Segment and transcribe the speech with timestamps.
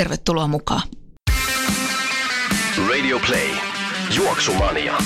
[0.00, 0.82] Tervetuloa mukaan.
[2.88, 3.50] Radio Play.
[4.16, 4.98] Juoksumania.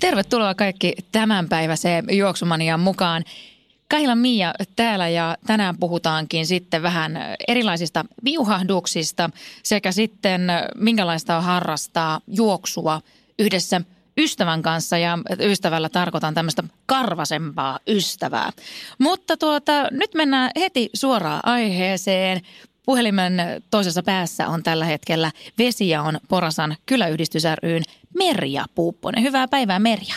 [0.00, 3.24] Tervetuloa kaikki tämänpäiväiseen Juoksumanian mukaan.
[3.90, 7.18] Kahila Mia täällä ja tänään puhutaankin sitten vähän
[7.48, 9.30] erilaisista viuhahduksista
[9.62, 10.40] sekä sitten
[10.74, 13.00] minkälaista on harrastaa juoksua
[13.38, 13.80] yhdessä
[14.18, 18.50] ystävän kanssa ja ystävällä tarkoitan tämmöistä karvasempaa ystävää.
[18.98, 22.40] Mutta tuota, nyt mennään heti suoraan aiheeseen.
[22.86, 23.32] Puhelimen
[23.70, 27.82] toisessa päässä on tällä hetkellä Vesi on Porasan kyläyhdistys ryn
[28.18, 29.22] Merja Puupponen.
[29.22, 30.14] Hyvää päivää Merja.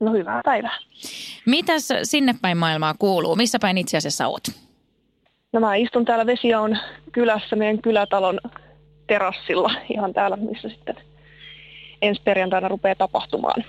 [0.00, 0.78] No hyvää päivää.
[1.46, 3.36] Mitäs sinne päin maailmaa kuuluu?
[3.36, 4.42] Missä päin itse asiassa oot?
[5.52, 6.24] No mä istun täällä
[6.60, 6.78] on
[7.12, 8.40] kylässä meidän kylätalon
[9.06, 10.96] terassilla ihan täällä, missä sitten
[12.02, 13.64] ensi perjantaina rupeaa tapahtumaan.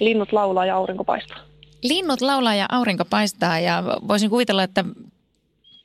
[0.00, 1.38] Linnut laulaa ja aurinko paistaa.
[1.82, 4.84] Linnut laulaa ja aurinko paistaa ja voisin kuvitella, että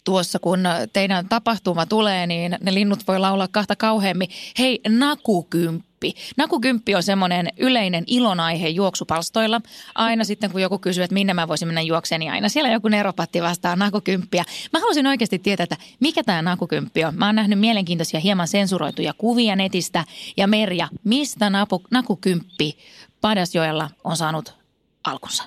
[0.03, 0.59] tuossa kun
[0.93, 4.27] teidän tapahtuma tulee, niin ne linnut voi laulaa kahta kauheammin.
[4.59, 5.92] Hei, nakukymppi.
[6.37, 9.61] Nakukymppi on semmoinen yleinen ilonaihe juoksupalstoilla.
[9.95, 12.87] Aina sitten kun joku kysyy, että minne mä voisin mennä juokseen, niin aina siellä joku
[12.87, 14.43] neropatti vastaa nakukymppiä.
[14.73, 17.15] Mä haluaisin oikeasti tietää, että mikä tämä nakukymppi on.
[17.15, 20.03] Mä oon nähnyt mielenkiintoisia hieman sensuroituja kuvia netistä.
[20.37, 22.77] Ja Merja, mistä napu, nakukymppi
[23.21, 24.55] Padasjoella on saanut
[25.03, 25.43] alkunsa?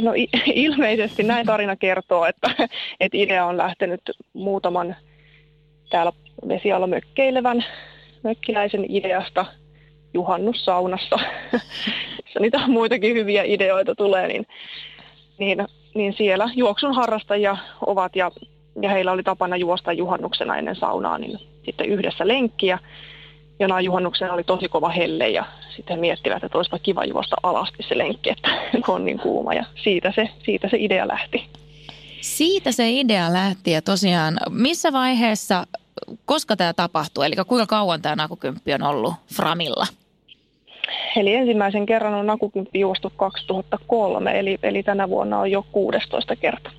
[0.00, 0.12] No
[0.54, 2.50] ilmeisesti näin tarina kertoo, että,
[3.00, 4.00] että idea on lähtenyt
[4.32, 4.96] muutaman
[5.90, 6.12] täällä
[6.48, 7.64] vesialla mökkeilevän
[8.22, 9.46] mökkiläisen ideasta
[10.14, 11.16] juhannussaunassa,
[12.24, 14.46] missä niitä muitakin hyviä ideoita tulee, niin,
[15.38, 18.30] niin, niin siellä juoksun harrastajia ovat ja,
[18.82, 22.78] ja heillä oli tapana juosta juhannuksena ennen saunaa, niin sitten yhdessä lenkkiä
[23.60, 25.44] jonain juhannuksena oli tosi kova helle ja
[25.76, 28.50] sitten miettivät, että olisipa kiva juosta alasti se lenkki, että
[28.86, 31.46] kun on niin kuuma ja siitä se, siitä se idea lähti.
[32.20, 35.66] Siitä se idea lähti ja tosiaan missä vaiheessa,
[36.24, 39.86] koska tämä tapahtui, eli kuinka kauan tämä nakukymppi on ollut Framilla?
[41.16, 46.70] Eli ensimmäisen kerran on nakukymppi juostu 2003, eli, eli tänä vuonna on jo 16 kerta.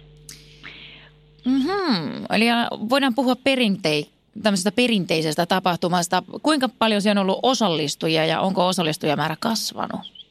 [1.45, 2.25] Mm-hmm.
[2.29, 2.45] Eli
[2.89, 4.09] voidaan puhua perintei,
[4.43, 6.23] tämmöisestä perinteisestä tapahtumasta.
[6.43, 10.21] Kuinka paljon siellä on ollut osallistujia ja onko osallistujamäärä kasvanut?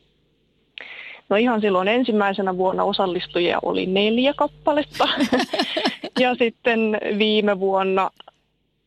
[1.29, 5.09] No ihan silloin ensimmäisenä vuonna osallistujia oli neljä kappaletta
[6.21, 8.11] ja sitten viime vuonna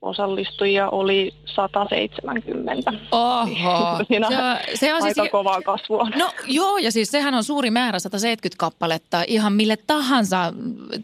[0.04, 2.94] osallistujia oli 170.
[3.12, 4.04] Oho.
[4.08, 6.10] Siinä se, se on aika siis, kovaa kasvua.
[6.16, 10.54] No joo, ja siis sehän on suuri määrä, 170 kappaletta ihan mille tahansa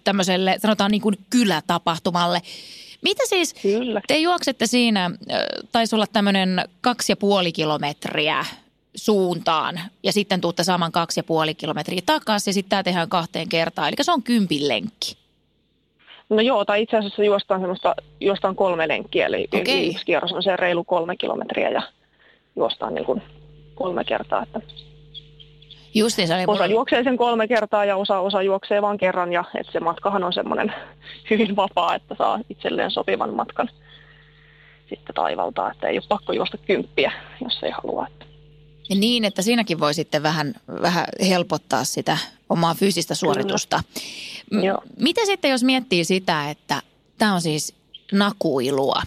[0.03, 2.41] tämmöiselle, sanotaan niin kuin kylätapahtumalle.
[3.01, 4.01] Mitä siis, Kyllä.
[4.07, 5.11] te juoksette siinä,
[5.71, 8.45] taisi olla tämmöinen kaksi ja puoli kilometriä
[8.95, 13.49] suuntaan ja sitten tuutte saman kaksi ja puoli kilometriä takaisin ja sitten tämä tehdään kahteen
[13.49, 13.87] kertaan.
[13.87, 15.18] Eli se on kympin lenkki.
[16.29, 19.87] No joo, tai itse asiassa juostaan semmoista, juostaan kolme lenkkiä, eli okay.
[19.87, 21.81] yksi kierros on se reilu kolme kilometriä ja
[22.55, 23.21] juostaan niin kuin
[23.75, 24.43] kolme kertaa.
[24.43, 24.61] Että
[25.93, 26.65] Justiin, se oli osa mulla...
[26.65, 30.33] juoksee sen kolme kertaa ja osa, osa juoksee vain kerran ja että se matkahan on
[30.33, 30.73] semmoinen
[31.29, 33.69] hyvin vapaa, että saa itselleen sopivan matkan
[34.89, 37.11] sitten taivaltaa, että ei ole pakko juosta kymppiä,
[37.43, 38.07] jos ei halua.
[38.07, 38.28] Että.
[38.89, 42.17] Ja niin, että siinäkin voi sitten vähän, vähän helpottaa sitä
[42.49, 43.83] omaa fyysistä suoritusta.
[44.51, 44.81] Joo.
[44.99, 46.81] Mitä sitten, jos miettii sitä, että
[47.17, 47.73] tämä on siis
[48.11, 49.01] nakuilua.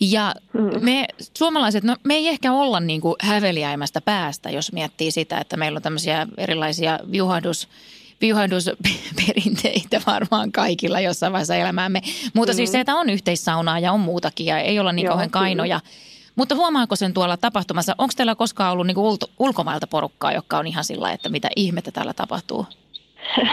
[0.00, 0.84] Ja mm.
[0.84, 1.06] me
[1.38, 5.76] suomalaiset, no me ei ehkä olla niin kuin häveliäimästä päästä, jos miettii sitä, että meillä
[5.76, 7.68] on tämmöisiä erilaisia viuhadus,
[8.20, 12.02] viuhahdusperinteitä varmaan kaikilla jossain vaiheessa elämäämme.
[12.34, 12.56] Mutta mm.
[12.56, 15.80] siis se, että on yhteissaunaa ja on muutakin ja ei olla niin Joo, kauhean kainoja.
[15.80, 16.17] Kyllä.
[16.38, 20.66] Mutta huomaako sen tuolla tapahtumassa, onko teillä koskaan ollut niin ulto, ulkomailta porukkaa, joka on
[20.66, 22.66] ihan sillä että mitä ihmettä täällä tapahtuu?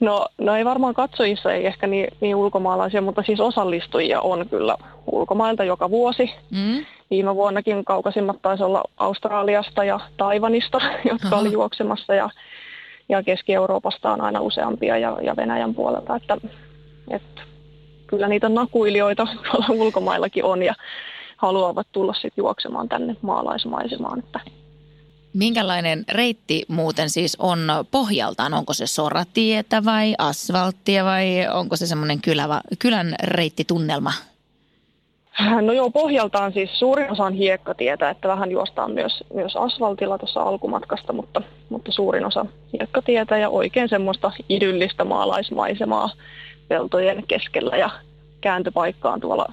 [0.00, 4.76] No, no ei varmaan katsojissa ei ehkä niin, niin ulkomaalaisia, mutta siis osallistujia on kyllä
[5.06, 6.30] ulkomailta joka vuosi.
[6.50, 6.86] Mm.
[7.10, 10.80] Viime vuonnakin kaukaisimmat taisi olla Australiasta ja Taivanista,
[11.10, 11.38] jotka Aha.
[11.38, 12.30] oli juoksemassa ja,
[13.08, 16.38] ja Keski-Euroopasta on aina useampia ja, ja Venäjän puolelta, että,
[17.10, 17.42] että
[18.06, 20.74] kyllä niitä nakuilijoita tuolla ulkomaillakin on ja
[21.42, 24.18] haluavat tulla sitten juoksemaan tänne maalaismaisemaan.
[24.18, 24.40] Että
[25.34, 27.58] Minkälainen reitti muuten siis on
[27.90, 28.54] pohjaltaan?
[28.54, 34.12] Onko se soratietä vai asfalttia vai onko se semmoinen kylä, kylän reittitunnelma?
[35.60, 40.42] No joo, pohjaltaan siis suurin osa on hiekkatietä, että vähän juostaan myös, myös asfaltilla tuossa
[40.42, 46.10] alkumatkasta, mutta, mutta suurin osa hiekkatietä ja oikein semmoista idyllistä maalaismaisemaa
[46.68, 47.90] peltojen keskellä ja
[48.40, 49.46] kääntöpaikkaan tuolla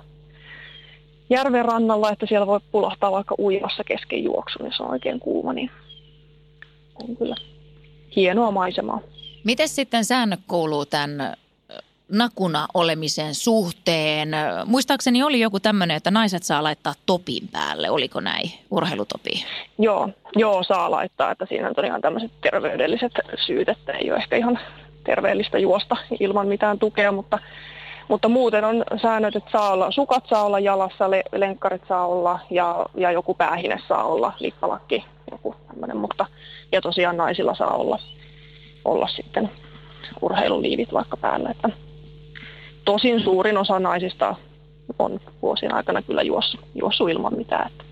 [1.30, 5.72] järven rannalla, että siellä voi pulahtaa vaikka uimassa kesken juoksun, jos on oikein kuuma, niin
[7.04, 7.36] on kyllä
[8.16, 9.00] hienoa maisemaa.
[9.44, 11.34] Miten sitten säännöt kuuluu tämän
[12.12, 14.30] nakuna olemisen suhteen?
[14.66, 17.90] Muistaakseni oli joku tämmöinen, että naiset saa laittaa topin päälle.
[17.90, 19.46] Oliko näin, urheilutopi?
[19.78, 23.12] Joo, joo saa laittaa, että siinä on ihan tämmöiset terveydelliset
[23.46, 24.60] syyt, että ei ole ehkä ihan
[25.04, 27.40] terveellistä juosta ilman mitään tukea, mutta
[28.10, 32.40] mutta muuten on säännöt, että saa olla, sukat saa olla jalassa, le, lenkkarit saa olla
[32.50, 36.26] ja, ja joku päähine saa olla, lippalakki, joku tämmöinen, mutta
[36.72, 38.00] ja tosiaan naisilla saa olla,
[38.86, 39.50] olla sitten
[40.22, 41.50] urheiluliivit vaikka päällä.
[41.50, 41.70] Että
[42.86, 44.36] tosin suurin osa naisista
[45.00, 47.72] on vuosien aikana kyllä juossut, juossut ilman mitään.
[47.72, 47.84] Että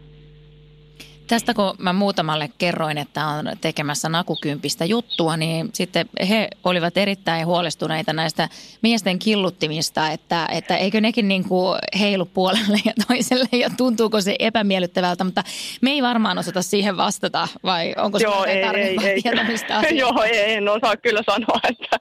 [1.27, 7.45] Tästä kun mä muutamalle kerroin, että on tekemässä nakukympistä juttua, niin sitten he olivat erittäin
[7.45, 8.49] huolestuneita näistä
[8.81, 14.35] miesten killuttimista, että, että eikö nekin niin kuin heilu puolelle ja toiselle ja tuntuuko se
[14.39, 15.43] epämiellyttävältä, mutta
[15.81, 20.53] me ei varmaan osata siihen vastata vai onko Joo, ei, ei, ei, tietämistä Joo, ei,
[20.53, 21.99] en osaa kyllä sanoa, että,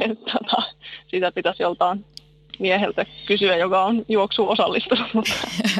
[0.00, 0.62] että, että tota,
[1.06, 2.04] sitä pitäisi joltain
[2.58, 5.32] mieheltä kysyä, joka on juoksuun osallistunut, mutta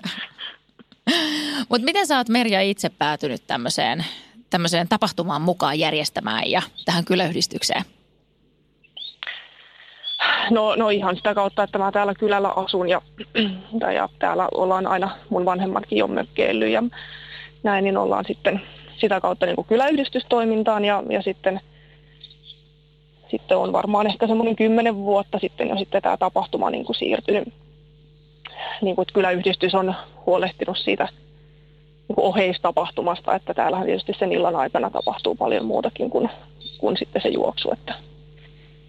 [1.68, 4.04] Mutta miten sä oot Merja itse päätynyt tämmöiseen,
[4.50, 7.82] tämmöiseen tapahtumaan mukaan järjestämään ja tähän kyläyhdistykseen?
[10.50, 13.02] No, no ihan sitä kautta, että mä täällä kylällä asun ja,
[13.94, 16.82] ja täällä ollaan aina mun vanhemmatkin jo mökkeillyt ja
[17.62, 18.60] näin, niin ollaan sitten
[19.00, 21.60] sitä kautta niin kuin kyläyhdistystoimintaan ja, ja sitten,
[23.30, 27.54] sitten on varmaan ehkä semmoinen kymmenen vuotta sitten jo sitten tämä tapahtuma niin kuin siirtynyt
[28.82, 29.94] niin kuin, että kyläyhdistys on
[30.26, 31.08] huolehtinut siitä
[32.08, 36.28] niin kuin oheistapahtumasta, että täällähän tietysti sen illan aikana tapahtuu paljon muutakin kuin,
[36.78, 37.94] kuin sitten se juoksu, että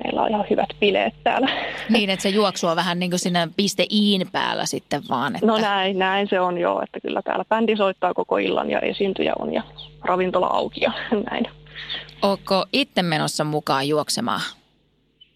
[0.03, 1.49] meillä on ihan hyvät bileet täällä.
[1.89, 5.35] Niin, että se juoksu on vähän niin kuin siinä piste iin päällä sitten vaan.
[5.35, 5.47] Että...
[5.47, 9.33] No näin, näin se on jo, että kyllä täällä bändi soittaa koko illan ja esiintyjä
[9.39, 9.63] on ja
[10.01, 10.91] ravintola auki ja
[11.31, 11.47] näin.
[12.21, 14.41] Oletko itse menossa mukaan juoksemaan?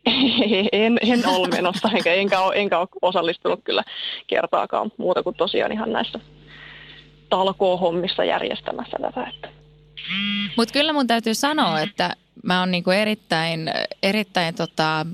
[0.71, 3.83] en, en ole menossa, enkä, enkä, ole, enkä ole osallistunut kyllä
[4.27, 6.19] kertaakaan muuta kuin tosiaan ihan näissä
[7.29, 9.31] talkoo-hommissa järjestämässä tätä.
[10.57, 13.71] Mutta kyllä mun täytyy sanoa, että mä oon niinku erittäin,
[14.03, 15.05] erittäin tota,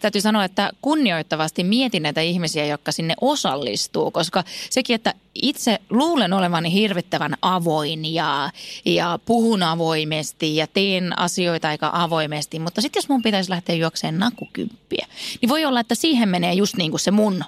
[0.00, 6.32] täytyy sanoa, että kunnioittavasti mietin näitä ihmisiä, jotka sinne osallistuu, koska sekin, että itse luulen
[6.32, 8.50] olevani hirvittävän avoin ja,
[8.84, 14.18] ja puhun avoimesti ja teen asioita aika avoimesti, mutta sitten jos mun pitäisi lähteä juokseen
[14.18, 15.06] nakukymppiä,
[15.40, 17.44] niin voi olla, että siihen menee just niin kuin se mun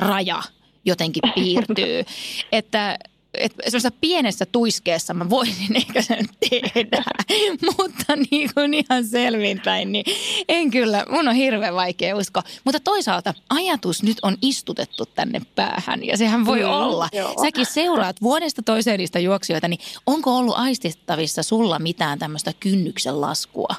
[0.00, 0.42] raja
[0.84, 2.04] jotenkin piirtyy.
[2.52, 2.98] että
[3.38, 7.04] että semmoisessa pienessä tuiskeessa mä voisin ehkä sen tehdä,
[7.78, 10.04] mutta niin kuin ihan selvinpäin, niin
[10.48, 12.42] en kyllä, mun on hirveän vaikea uskoa.
[12.64, 17.08] Mutta toisaalta ajatus nyt on istutettu tänne päähän ja sehän voi mm, olla.
[17.12, 17.34] Joo.
[17.42, 23.74] Säkin seuraat vuodesta toiseen niistä juoksijoita, niin onko ollut aististavissa sulla mitään tämmöistä kynnyksen laskua?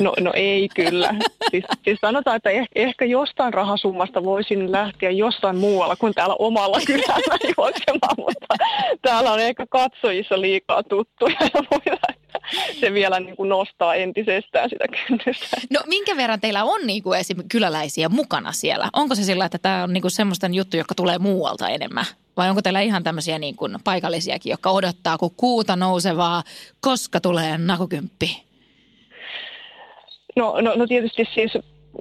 [0.00, 1.14] No, no ei kyllä.
[1.50, 6.78] Siis, siis sanotaan, että ehkä, ehkä jostain rahasummasta voisin lähteä jostain muualla kuin täällä omalla
[6.86, 8.46] kylällä juoksemaan, mutta
[9.02, 11.36] täällä on ehkä katsojissa liikaa tuttuja
[11.86, 11.96] ja.
[12.80, 15.56] Se vielä niin kuin nostaa entisestään sitä kynnystä.
[15.72, 17.36] No minkä verran teillä on niin kuin esim.
[17.48, 18.88] kyläläisiä mukana siellä?
[18.92, 22.04] Onko se sillä, että tämä on niin kuin semmoista juttu, joka tulee muualta enemmän?
[22.36, 26.42] Vai onko teillä ihan tämmöisiä niin kuin paikallisiakin, jotka odottaa, kun kuuta nousevaa,
[26.80, 28.51] koska tulee nakukymppi?
[30.36, 31.58] No, no, no tietysti siis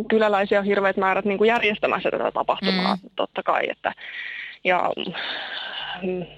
[0.07, 3.09] kyläläisiä on hirveät määrät niin kuin järjestämässä tätä tapahtumaa, mm.
[3.15, 3.63] totta kai.
[3.69, 3.93] Että,
[4.63, 4.91] ja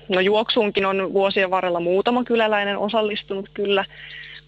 [0.09, 3.85] no juoksuunkin on vuosien varrella muutama kyläläinen osallistunut kyllä,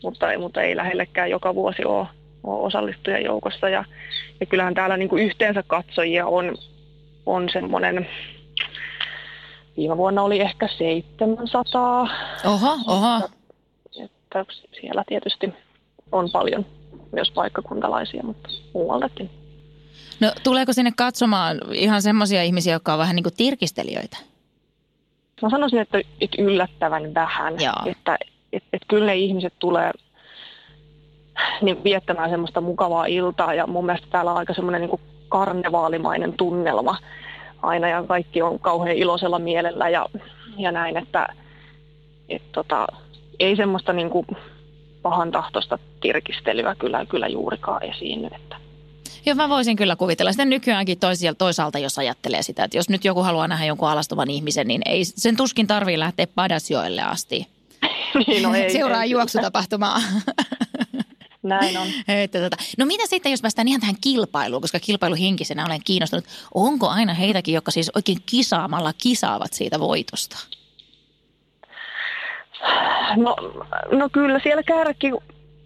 [0.03, 2.07] mutta, mutta ei lähellekään joka vuosi ole,
[2.43, 3.69] ole osallistuja joukossa.
[3.69, 3.85] Ja,
[4.39, 6.55] ja kyllähän täällä niin kuin yhteensä katsojia on,
[7.25, 8.07] on semmoinen,
[9.77, 12.07] viime vuonna oli ehkä 700.
[12.45, 13.29] Oho, oho.
[14.03, 15.53] Että, että siellä tietysti
[16.11, 16.65] on paljon
[17.15, 19.29] myös paikkakuntalaisia, mutta muualtakin.
[20.19, 24.17] No tuleeko sinne katsomaan ihan semmoisia ihmisiä, jotka on vähän niin kuin tirkistelijöitä?
[25.41, 27.53] Mä sanoisin, että, että yllättävän vähän.
[27.59, 27.73] Joo.
[27.85, 28.17] Että,
[28.51, 29.91] että, että kyllä ne ihmiset tulee
[31.61, 36.97] niin viettämään semmoista mukavaa iltaa ja mun mielestä täällä on aika semmoinen niin karnevaalimainen tunnelma
[37.61, 40.05] aina ja kaikki on kauhean iloisella mielellä ja,
[40.57, 41.27] ja näin, että,
[42.29, 42.87] et tota,
[43.39, 44.27] ei semmoista niin kuin
[45.05, 48.27] pahan tahtoista tirkistelyä kyllä, kyllä juurikaan esiinny.
[48.35, 48.55] Että.
[49.25, 50.31] Joo, mä voisin kyllä kuvitella.
[50.31, 54.29] Sitten nykyäänkin toisaalta, toisaalta, jos ajattelee sitä, että jos nyt joku haluaa nähdä jonkun alastuvan
[54.29, 57.47] ihmisen, niin ei, sen tuskin tarvii lähteä Padasjoelle asti.
[58.27, 60.01] niin, no ei, Seuraa ei, juoksutapahtumaa.
[61.43, 61.87] Näin on.
[62.23, 62.57] Että tota.
[62.77, 66.25] No mitä sitten, jos päästään ihan tähän kilpailuun, koska kilpailuhinkisenä olen kiinnostunut.
[66.53, 70.37] Onko aina heitäkin, jotka siis oikein kisaamalla kisaavat siitä voitosta?
[73.15, 73.35] No,
[73.91, 75.11] no kyllä siellä kärki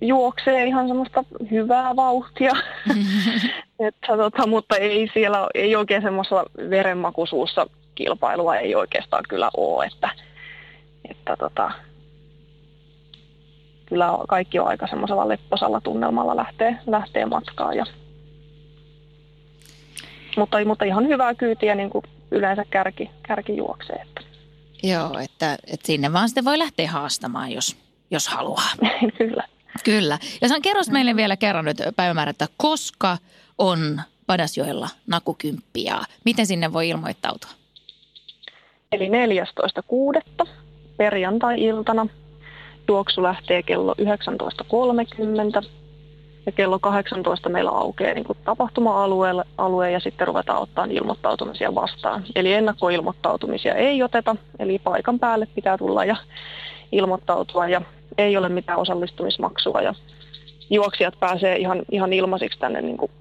[0.01, 2.51] juoksee ihan semmoista hyvää vauhtia,
[3.87, 10.09] että, tota, mutta ei siellä ei oikein semmoista verenmakuisuussa kilpailua ei oikeastaan kyllä ole, että,
[11.09, 11.71] että tota,
[13.85, 17.77] kyllä kaikki on aika semmoisella lepposalla tunnelmalla lähtee, lähtee matkaan.
[17.77, 17.85] Ja,
[20.37, 23.95] mutta, mutta ihan hyvää kyytiä niin kuin yleensä kärki, kärki juoksee.
[23.95, 24.28] Että.
[24.83, 27.77] Joo, että, että sinne vaan sitten voi lähteä haastamaan, jos,
[28.11, 28.71] jos haluaa.
[29.17, 29.43] kyllä.
[29.83, 30.19] Kyllä.
[30.41, 33.17] Ja saan kerros meille vielä kerran nyt päivämäärä, että koska
[33.57, 37.51] on Padasjoella nakukymppi ja miten sinne voi ilmoittautua?
[38.91, 39.09] Eli
[40.43, 40.47] 14.6.
[40.97, 42.07] perjantai-iltana
[42.87, 43.95] juoksu lähtee kello
[45.61, 45.67] 19.30
[46.45, 52.23] ja kello 18 meillä aukeaa niin tapahtuma-alueelle alue, ja sitten ruvetaan ottaa ilmoittautumisia vastaan.
[52.35, 56.15] Eli ennakkoilmoittautumisia ei oteta, eli paikan päälle pitää tulla ja
[56.91, 57.81] ilmoittautua ja
[58.17, 59.93] ei ole mitään osallistumismaksua ja
[60.69, 63.11] juoksijat pääsee ihan, ihan ilmaisiksi tänne niin kuin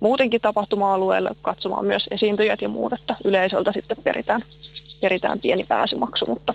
[0.00, 4.44] muutenkin tapahtuma-alueelle katsomaan myös esiintyjät ja muut, että yleisöltä sitten peritään,
[5.00, 6.54] peritään pieni pääsymaksu, mutta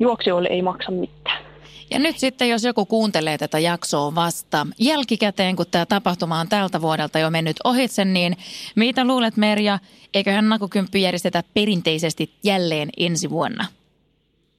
[0.00, 1.51] juoksijoille ei maksa mitään.
[1.90, 6.80] Ja nyt sitten, jos joku kuuntelee tätä jaksoa vasta jälkikäteen, kun tämä tapahtuma on tältä
[6.82, 8.36] vuodelta jo mennyt ohitse, niin
[8.76, 9.78] mitä luulet Merja,
[10.14, 13.66] eiköhän nakukymppi järjestetä perinteisesti jälleen ensi vuonna?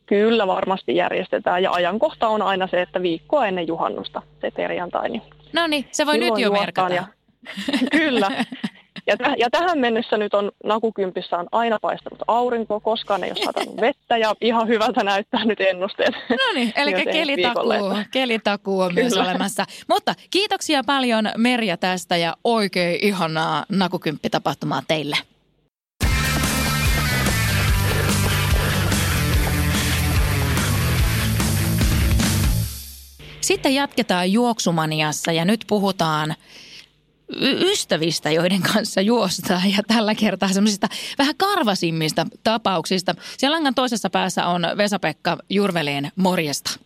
[0.06, 5.10] Kyllä varmasti järjestetään ja ajankohta on aina se, että viikkoa ennen juhannusta se perjantai.
[5.10, 5.22] Niin
[5.54, 6.94] no niin, se voi nyt jo merkata.
[6.94, 7.08] Ja,
[7.98, 8.32] kyllä.
[9.08, 13.46] Ja, täh, ja tähän mennessä nyt on nakukympissä on aina paistanut aurinko, koskaan ei ole
[13.46, 16.14] satanut vettä ja ihan hyvältä näyttää nyt ennusteet.
[16.30, 19.02] No niin, eli kelitakuu, kelitakuu on Kyllä.
[19.02, 19.66] myös olemassa.
[19.88, 25.18] Mutta kiitoksia paljon Merja tästä ja oikein ihanaa nakukymppitapahtumaa teille.
[33.42, 36.36] Sitten jatketaan juoksumaniassa ja nyt puhutaan
[37.42, 40.88] ystävistä, joiden kanssa juostaan ja tällä kertaa semmoisista
[41.18, 43.16] vähän karvasimmista tapauksista.
[43.38, 46.80] Siellä langan toisessa päässä on Vesa-Pekka Jurveleen morjesta.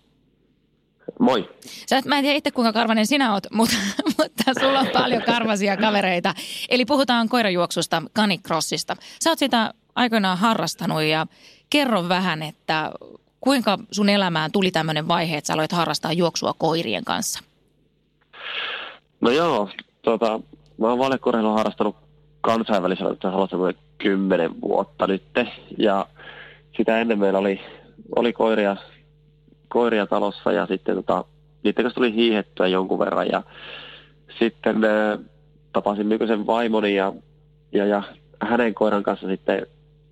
[1.19, 1.49] Moi.
[1.89, 3.75] Sä, mä en tiedä itse kuinka karvanen sinä oot, mutta,
[4.17, 6.33] mutta sulla on paljon karvasia kavereita.
[6.69, 8.95] Eli puhutaan koirajuoksusta, kanikrossista.
[9.23, 11.27] Sä oot sitä aikoinaan harrastanut ja
[11.69, 12.91] kerro vähän, että
[13.41, 17.39] kuinka sun elämään tuli tämmöinen vaihe, että sä aloit harrastaa juoksua koirien kanssa?
[19.21, 19.69] No joo,
[20.11, 20.39] tota,
[20.77, 21.95] mä oon valekorheilua harrastanut
[22.41, 25.23] kansainvälisellä tasolla kymmenen vuotta nyt.
[25.77, 26.07] Ja
[26.77, 27.61] sitä ennen meillä oli,
[28.15, 28.77] oli koiria,
[29.67, 31.25] koiria talossa ja sitten tota,
[31.63, 33.27] niiden kanssa tuli hiihettyä jonkun verran.
[33.31, 33.43] Ja
[34.39, 35.19] sitten äh,
[35.73, 37.13] tapasin nykyisen vaimoni ja,
[37.71, 38.03] ja, ja
[38.41, 39.67] hänen koiran kanssa sitten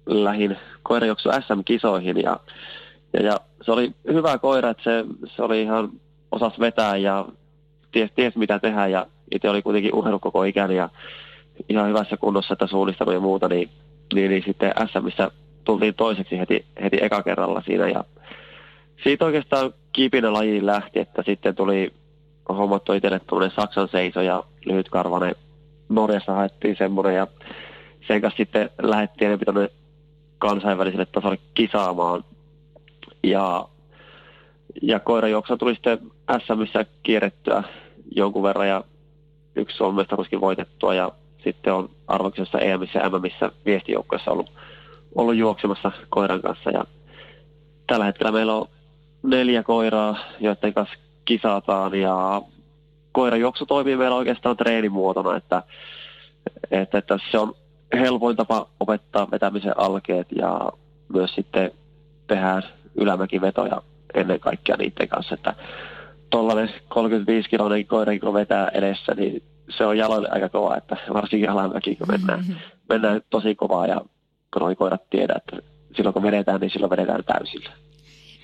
[0.06, 2.40] lähin koirajuoksu SM-kisoihin ja,
[3.14, 5.90] ja, ja, se oli hyvä koira, että se, se oli ihan
[6.32, 7.26] osas vetää ja
[7.92, 10.90] ties, ties mitä tehdä ja itse oli kuitenkin urheilu koko ikäni ja
[11.70, 13.70] ihan hyvässä kunnossa, että suunnistanut ja muuta, niin,
[14.14, 15.32] niin, niin sitten SMissä
[15.64, 18.04] tultiin toiseksi heti, heti eka kerralla siinä ja
[19.04, 21.94] siitä oikeastaan kipinä lajiin lähti, että sitten tuli
[22.50, 25.36] hommattu itselle tuommoinen Saksan seiso ja lyhytkarvainen
[25.90, 27.28] Norjassa haettiin semmoinen ja
[28.08, 29.70] sen kanssa sitten lähdettiin enemmän tuonne
[30.38, 32.24] kansainväliselle tasolle kisaamaan.
[33.24, 33.68] Ja,
[34.82, 36.00] ja koirajuoksa tuli sitten
[36.46, 37.64] SMissä kierrettyä
[38.16, 38.84] jonkun verran ja
[39.56, 41.12] yksi Suomen mestaruuskin voitettua ja
[41.44, 44.52] sitten on arvoksessa EMissä ja MMissä viestijoukkoissa ollut,
[45.16, 46.70] ollut juoksemassa koiran kanssa.
[46.70, 46.84] Ja
[47.88, 48.68] tällä hetkellä meillä on
[49.24, 50.96] neljä koiraa, joiden kanssa
[51.26, 52.42] kisataan ja
[53.12, 55.64] koirajuoksu toimii meillä oikeastaan treenimuotona, että,
[56.72, 57.54] että, että se on
[57.94, 60.72] helpoin tapa opettaa vetämisen alkeet ja
[61.14, 61.72] myös sitten
[62.28, 62.64] tehdään
[62.96, 63.82] ylämäkivetoja
[64.14, 65.56] ennen kaikkea niiden kanssa, että
[66.36, 69.44] tuollainen 35 kiloinen koira, kun vetää edessä, niin
[69.78, 72.56] se on jaloille aika kova, että varsinkin alamäki, kun mennään, mm-hmm.
[72.90, 74.02] mennään tosi kovaa ja
[74.54, 75.58] kun noi koirat tiedät, että
[75.96, 77.70] silloin kun vedetään, niin silloin vedetään täysillä.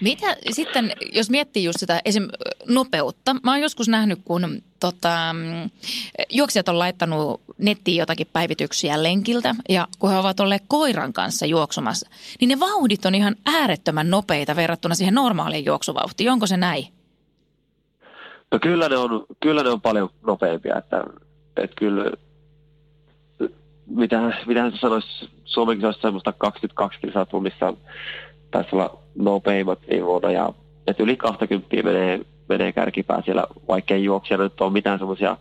[0.02, 2.28] Mitä sitten, jos miettii just sitä esim.
[2.68, 5.36] nopeutta, mä oon joskus nähnyt, kun tota,
[6.30, 12.10] juoksijat on laittanut nettiin jotakin päivityksiä lenkiltä ja kun he ovat olleet koiran kanssa juoksumassa,
[12.40, 16.32] niin ne vauhdit on ihan äärettömän nopeita verrattuna siihen normaaliin juoksuvauhtiin.
[16.32, 17.01] Onko se näin?
[18.52, 21.04] No kyllä ne on, kyllä ne on paljon nopeampia, että,
[21.58, 22.12] että kyllä
[23.88, 27.74] mitä, mitä sanoisi, Suomenkin olisi semmoista 22 kilsaa tunnissa
[28.52, 30.54] taisi olla nopeimmat viime vuonna ja
[30.88, 35.38] että yli 20 menee, menee kärkipää siellä, vaikka ei juoksia nyt ole mitään semmoisia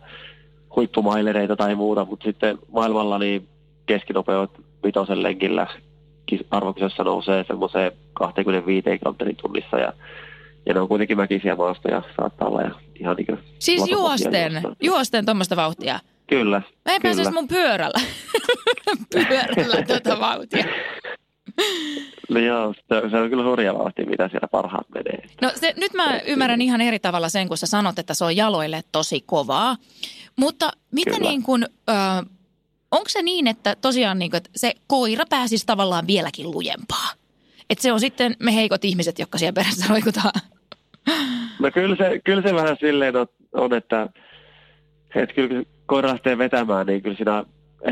[0.75, 3.47] huippumailereita tai muuta, mutta sitten maailmalla niin
[3.85, 4.51] keskinopeut
[4.83, 5.67] vitosen lenkillä
[6.51, 9.93] arvokisossa nousee semmoiseen 25 kilometrin tunnissa ja,
[10.65, 15.55] ja ne on kuitenkin mäkisiä maastoja saattaa olla ja ihan niin Siis juosten, juosten tuommoista
[15.55, 15.99] vauhtia?
[16.27, 16.61] Kyllä.
[16.85, 18.01] Mä en pääsisi mun pyörällä,
[19.29, 20.65] pyörällä tuota vauhtia.
[22.29, 22.73] No joo,
[23.11, 25.25] se, on kyllä hurja vauhti, mitä siellä parhaat menee.
[25.41, 28.35] No se, nyt mä ymmärrän ihan eri tavalla sen, kun sä sanot, että se on
[28.35, 29.77] jaloille tosi kovaa.
[30.35, 31.29] Mutta mitä kyllä.
[31.29, 31.93] niin kuin, ö,
[32.91, 37.20] onko se niin, että tosiaan niin kuin, että se koira pääsisi tavallaan vieläkin lujempaa?
[37.71, 40.41] Että se on sitten me heikot ihmiset, jotka siellä perässä roikutaan.
[41.59, 43.13] No kyllä se, kyllä se vähän silleen
[43.53, 44.09] on, että,
[45.15, 47.43] että kyllä kun koira lähtee vetämään, niin kyllä siinä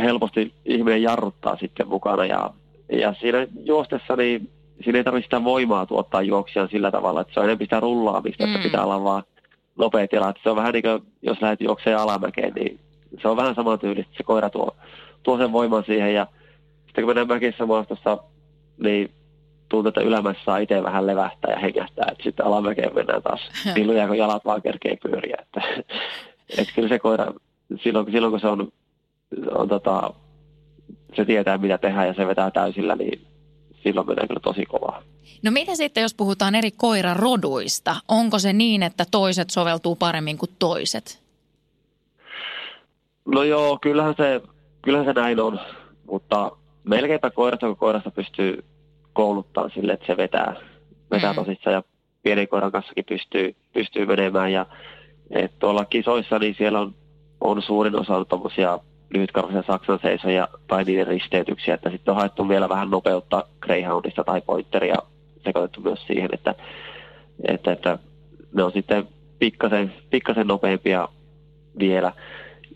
[0.02, 2.54] helposti ihminen jarruttaa sitten mukana ja
[2.92, 4.50] ja siinä juostessa niin
[4.84, 8.46] siinä ei tarvitse sitä voimaa tuottaa juoksijan sillä tavalla, että se on enemmän sitä rullaamista,
[8.46, 8.56] mm.
[8.56, 9.24] että pitää olla vaan
[9.78, 10.30] nopea tila.
[10.30, 12.80] Että se on vähän niin kuin, jos lähdet juokseen alamäkeen, niin
[13.22, 14.76] se on vähän sama tyyli, että se koira tuo,
[15.24, 16.14] tuo sen voiman siihen.
[16.14, 16.28] Ja
[16.86, 18.18] sitten kun mennään mäkissä maastossa,
[18.84, 19.12] niin
[19.70, 23.42] tuntuu, että ylämässä saa itse vähän levähtää ja hengähtää, että sitten alamäkeen mennään taas
[23.76, 25.38] pilluja, kun jalat vaan kerkee pyöriä.
[25.42, 25.62] Että,
[26.58, 27.34] että kyllä se koira,
[27.84, 28.72] silloin, silloin kun se on,
[29.52, 30.14] on tota,
[31.16, 33.28] se tietää mitä tehdään ja se vetää täysillä, niin
[33.84, 35.04] silloin menee kyllä tosi kovaa.
[35.44, 37.96] No mitä sitten, jos puhutaan eri koiraroduista?
[38.08, 41.20] Onko se niin, että toiset soveltuu paremmin kuin toiset?
[43.26, 44.42] No joo, kyllähän se,
[44.82, 45.60] kyllähän se näin on,
[46.08, 46.52] mutta
[46.84, 48.64] melkeinpä koirasta, kun koirasta pystyy
[49.14, 50.56] kouluttamaan sille, että se vetää,
[51.12, 51.36] vetää mm.
[51.36, 51.84] tosissaan ja
[52.24, 54.52] pienen koiran kanssakin pystyy, pystyy menemään.
[54.52, 54.66] Ja
[55.30, 56.96] et tuolla kisoissa, niin siellä on,
[57.42, 58.80] on suurin osa tuommoisia
[59.14, 64.42] lyhytkarvaisia Saksan seisoja tai niiden risteytyksiä, että sitten on haettu vielä vähän nopeutta Greyhoundista tai
[64.42, 64.96] Pointeria
[65.44, 66.56] sekoitettu myös siihen, että,
[67.48, 67.98] että, että
[68.54, 69.08] ne on sitten
[69.40, 71.08] pikkasen, pikkasen nopeampia
[71.80, 72.14] vielä.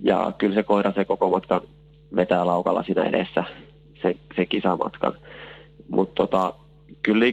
[0.03, 1.61] Ja kyllä se koira se koko matkan
[2.15, 3.43] vetää laukalla siinä edessä,
[4.01, 5.13] se, se kisamatkan.
[5.89, 6.53] Mutta tota,
[7.01, 7.25] kyllä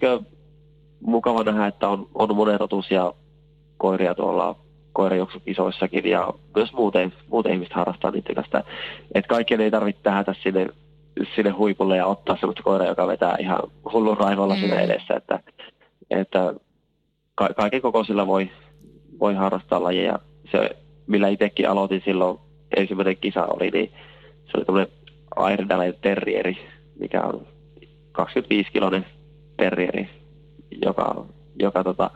[1.01, 3.13] mukava nähdä, että on, on monerotuisia
[3.77, 4.57] koiria tuolla
[4.93, 8.65] koirajuoksukisoissakin ja myös muuten, muuten ihmiset harrastaa niiden kanssa.
[9.15, 10.67] Että kaikkien ei tarvitse tähätä sinne,
[11.35, 13.59] sinne huipulle ja ottaa sellaista koiraa, joka vetää ihan
[13.93, 14.61] hullun raivolla mm.
[14.61, 15.15] sinne edessä.
[15.15, 15.41] Että,
[16.11, 16.55] että
[17.35, 18.51] ka- kaiken kokoisilla voi,
[19.21, 20.19] voi harrastaa lajeja.
[20.53, 20.71] Se,
[21.07, 22.39] millä itsekin aloitin silloin,
[22.77, 23.93] ensimmäinen kisa oli, niin
[24.45, 24.93] se oli tämmöinen
[25.37, 26.59] Airdale Terrieri,
[26.99, 27.47] mikä on
[28.19, 29.07] 25-kiloinen
[29.57, 30.11] terrieri,
[30.85, 31.25] joka,
[31.59, 32.11] joka tota,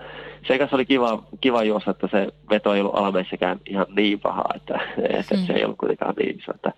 [0.46, 4.44] se kanssa oli kiva, kiva juossa, että se veto ei ollut alameissäkään ihan niin paha,
[4.54, 4.80] että,
[5.18, 5.46] että mm.
[5.46, 6.52] se ei ollut kuitenkaan niin iso.
[6.54, 6.72] Että,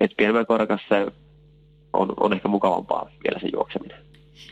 [0.00, 1.06] että pienemmän koirakas se
[1.92, 3.98] on, on ehkä mukavampaa vielä se juokseminen.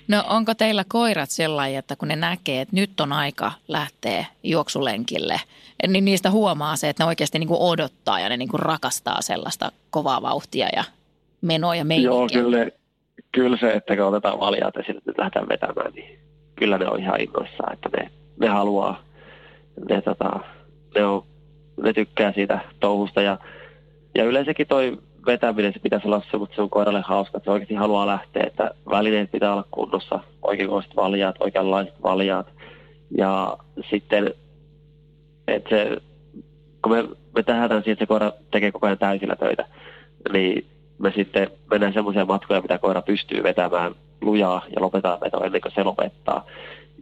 [0.09, 5.41] No onko teillä koirat sellainen, että kun ne näkee, että nyt on aika lähteä juoksulenkille,
[5.89, 9.23] niin niistä huomaa se, että ne oikeasti niin kuin odottaa ja ne niin kuin rakastaa
[9.23, 10.85] sellaista kovaa vauhtia ja
[11.41, 12.11] menoa ja meininkiä?
[12.11, 12.71] Joo, kyllä,
[13.33, 16.19] kyllä se, että kun otetaan valjaat ja sitten lähdetään vetämään, niin
[16.57, 18.11] kyllä ne on ihan innoissaan, että ne
[18.41, 19.03] ne haluaa,
[19.89, 20.41] ne, tota,
[20.95, 21.23] ne, on,
[21.83, 23.39] ne tykkää siitä touhusta ja,
[24.15, 27.51] ja yleensäkin toi vetäminen, se pitäisi olla se, mutta se on koiralle hauska, että se
[27.51, 32.47] oikeasti haluaa lähteä, että välineet pitää olla kunnossa, oikeanlaiset valjaat, oikeanlaiset valjaat
[33.19, 33.57] ja
[33.91, 34.35] sitten,
[35.49, 35.97] että se,
[36.83, 39.65] kun me, me tähdätään siihen, että se koira tekee koko ajan täysillä töitä,
[40.33, 40.67] niin
[40.99, 45.73] me sitten mennään semmoisia matkoja, mitä koira pystyy vetämään lujaa ja lopetaan veto ennen kuin
[45.75, 46.47] se lopettaa.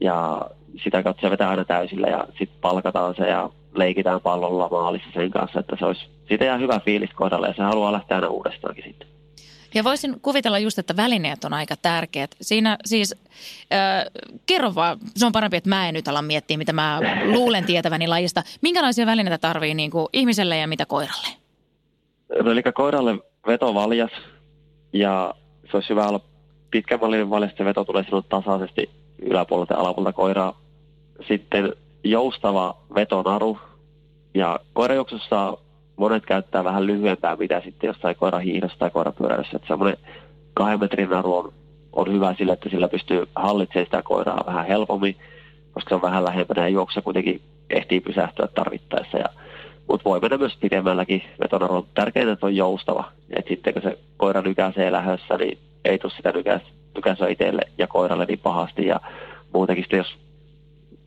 [0.01, 0.41] Ja
[0.85, 5.31] sitä kautta se vetää aina täysillä ja sitten palkataan se ja leikitään pallolla maalissa sen
[5.31, 8.85] kanssa, että se olisi siitä ihan hyvä fiilis kohdalle ja se haluaa lähteä aina uudestaankin
[8.85, 9.09] sitten.
[9.75, 12.31] Ja voisin kuvitella just, että välineet on aika tärkeät.
[12.41, 13.15] Siinä siis,
[13.73, 14.05] äh,
[14.47, 18.09] kerro vaan, se on parempi, että mä en nyt ala miettiä, mitä mä luulen tietäväni
[18.09, 18.43] lajista.
[18.61, 21.46] Minkälaisia välineitä tarvii niin kuin ihmiselle ja mitä koiralle?
[22.43, 24.11] No, eli koiralle veto valjas
[24.93, 25.35] ja
[25.71, 26.21] se olisi hyvä olla
[26.71, 30.61] pitkän mallinen valjas, se veto tulee sinun tasaisesti yläpuolelta ja alapuolelta koiraa
[31.29, 31.73] sitten
[32.05, 33.59] joustava vetonaru.
[34.35, 35.59] Ja koirajuoksussa
[35.97, 39.57] monet käyttää vähän lyhyempää, mitä sitten jossain koirahiihdossa tai koirapyöräilyssä.
[39.57, 39.99] Että semmoinen
[40.55, 41.53] kahden metrin naru on,
[41.93, 45.17] on hyvä sillä, että sillä pystyy hallitsemaan sitä koiraa vähän helpommin.
[45.73, 49.19] koska se on vähän lähempänä ja juoksu kuitenkin ehtii pysähtyä tarvittaessa.
[49.19, 49.29] Ja,
[49.89, 51.87] mutta voi mennä myös pidemmälläkin vetonarvolla.
[51.95, 53.13] Tärkeintä, että on joustava.
[53.31, 56.33] Et sitten kun se koira nykäisee lähössä, niin ei tule sitä
[56.95, 58.87] nykäisyä itselle ja koiralle niin pahasti.
[58.87, 59.01] Ja
[59.53, 60.19] muutenkin sitten, jos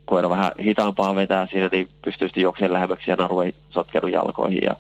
[0.05, 4.61] koira vähän hitaampaa vetää siinä, niin pystyy sitten juoksemaan lähemmäksi ja naru ei sotkenut jalkoihin.
[4.63, 4.75] Ja,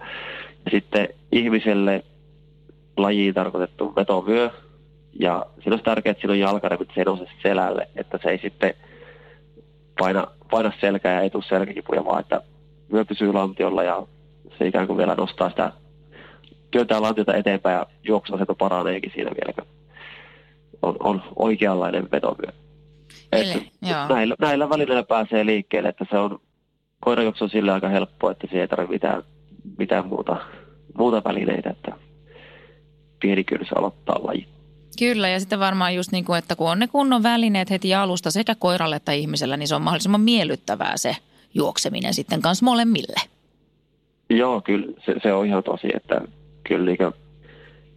[0.65, 2.03] ja sitten ihmiselle
[2.97, 4.49] lajiin tarkoitettu vetovyö,
[5.19, 8.29] ja siinä on tärkeää, että siinä on jalkarem, että se ei nouse selälle, että se
[8.29, 8.73] ei sitten
[9.99, 12.41] paina, paina selkää ja ei tule selkäkipuja, vaan että
[12.93, 14.07] vyö pysyy lantiolla ja
[14.57, 15.71] se ikään kuin vielä nostaa sitä
[16.71, 19.67] työntää lantiota eteenpäin ja juoksuaseto paraneekin siinä vielä, kun
[20.81, 22.51] on, on oikeanlainen vetovyö.
[23.31, 23.71] Eli,
[24.09, 26.39] näillä, näillä välineillä pääsee liikkeelle, että se on
[26.99, 29.23] koirajuoksu on sille aika helppo, että se ei tarvitse mitään,
[29.77, 30.37] mitään muuta,
[30.97, 31.91] muuta välineitä, että
[33.19, 34.47] pieni kynsä aloittaa laji.
[34.99, 38.31] Kyllä, ja sitten varmaan just niin kuin, että kun on ne kunnon välineet heti alusta
[38.31, 41.15] sekä koiralle että ihmisellä, niin se on mahdollisimman miellyttävää se
[41.53, 43.21] juokseminen sitten kanssa molemmille.
[44.29, 46.21] Joo, kyllä se, se on ihan tosi, että
[46.63, 46.91] kyllä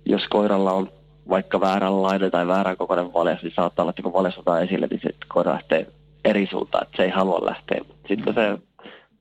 [0.05, 0.91] jos koiralla on
[1.29, 5.01] vaikka vääränlainen tai väärän kokoinen valjas, niin saattaa olla, että kun valjas otetaan esille, niin
[5.01, 5.87] sitten koira lähtee
[6.25, 7.81] eri suuntaan, että se ei halua lähteä.
[8.09, 8.59] Sitten se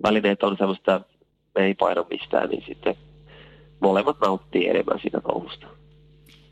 [0.03, 1.07] välineet on semmoista, että
[1.55, 2.95] ei paina mistään, niin sitten
[3.79, 5.67] molemmat nauttii enemmän siitä touhusta.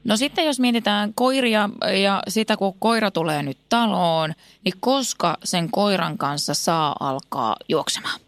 [0.04, 1.70] No sitten jos mietitään koiria
[2.04, 4.34] ja sitä, kun koira tulee nyt taloon,
[4.66, 8.20] niin koska sen koiran kanssa saa alkaa juoksemaan?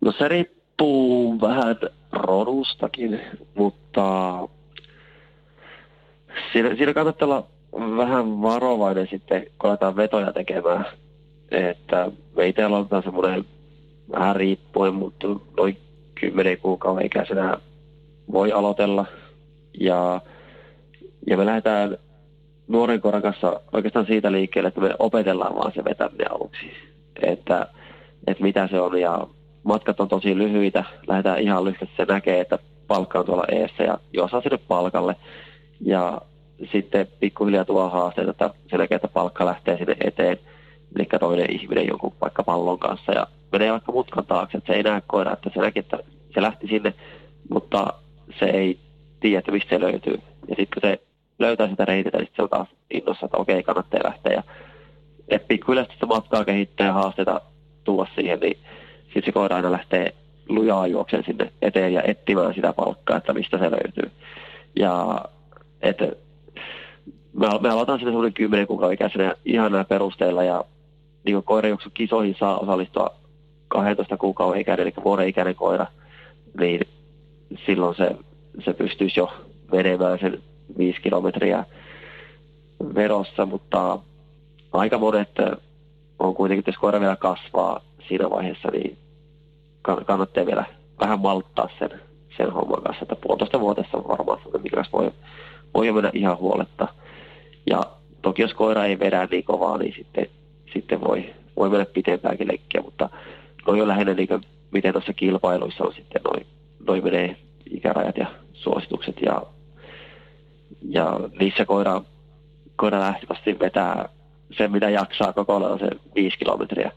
[0.00, 1.76] No se riippuu vähän
[2.12, 3.20] rodustakin,
[3.54, 4.34] mutta
[6.52, 7.46] siinä, siinä kannattaa olla
[7.96, 10.84] vähän varovainen sitten, kun aletaan vetoja tekemään.
[11.50, 13.44] Että me itse aloitetaan semmoinen
[14.12, 15.78] vähän riippuen, mutta noin
[16.14, 17.56] kymmenen kuukauden ikäisenä
[18.32, 19.06] voi aloitella.
[19.80, 20.20] Ja,
[21.26, 21.98] ja me lähdetään
[22.68, 26.72] nuoren koiran kanssa oikeastaan siitä liikkeelle, että me opetellaan vaan se vetäminen aluksi.
[27.22, 27.66] Että,
[28.26, 29.26] että mitä se on ja
[29.62, 30.84] matkat on tosi lyhyitä.
[31.06, 35.16] Lähdetään ihan lyhyesti, se näkee, että palkka on tuolla eessä ja juosaa sinne palkalle.
[35.80, 36.20] Ja
[36.72, 40.38] sitten pikkuhiljaa tuo haasteita, että se näkee, että palkka lähtee sinne eteen,
[40.96, 44.82] eli toinen ihminen jonkun vaikka pallon kanssa ja menee vaikka mutkan taakse, että se ei
[44.82, 45.98] näe koira, että se näkee, että
[46.34, 46.94] se lähti sinne,
[47.50, 47.92] mutta
[48.38, 48.78] se ei
[49.20, 50.14] tiedä, että mistä se löytyy.
[50.48, 51.00] Ja sitten kun se
[51.38, 54.32] löytää sitä reitiltä, niin se on taas innossa, että okei, kannattaa lähteä.
[54.32, 54.42] Ja
[55.28, 57.40] et pikkuhiljaa sitä matkaa kehittää ja haasteita
[57.84, 58.58] tulla siihen, niin
[59.04, 60.14] sitten se koira aina lähtee
[60.48, 64.10] lujaa juoksen sinne eteen ja etsimään sitä palkkaa, että mistä se löytyy.
[64.76, 65.24] Ja
[65.82, 66.04] että
[67.32, 70.64] me, me aloitan sinne semmoinen kymmenen kuukauden ikäisenä ihan näillä perusteilla ja
[71.24, 73.10] niin koirajuoksun kisoihin saa osallistua
[73.68, 75.86] 12 kuukauden ikäinen, eli vuoden ikäinen koira,
[76.60, 76.80] niin
[77.66, 78.10] silloin se,
[78.64, 79.32] se pystyisi jo
[79.72, 80.42] menemään sen
[80.78, 81.64] viisi kilometriä
[82.94, 83.98] verossa, mutta
[84.72, 85.30] aika monet
[86.18, 88.98] on kuitenkin, jos koira vielä kasvaa siinä vaiheessa, niin
[89.82, 90.64] kannattaa vielä
[91.00, 92.00] vähän malttaa sen,
[92.36, 95.10] sen homman kanssa, että puolitoista vuotessa on varmaan mikä voi,
[95.74, 96.88] voi jo mennä ihan huoletta.
[97.70, 97.82] Ja
[98.22, 100.26] toki jos koira ei vedä niin kovaa, niin sitten,
[100.72, 103.08] sitten voi, voi mennä pitempäänkin leikkiä, mutta
[103.66, 106.46] noin on lähinnä niin kuin, miten tuossa kilpailuissa on sitten noin,
[106.86, 107.36] noin menee
[107.70, 109.42] ikärajat ja suositukset ja,
[110.88, 112.02] ja niissä koira,
[112.76, 114.08] koira lähtövästi vetää
[114.56, 116.92] sen, mitä jaksaa koko ajan se viisi kilometriä.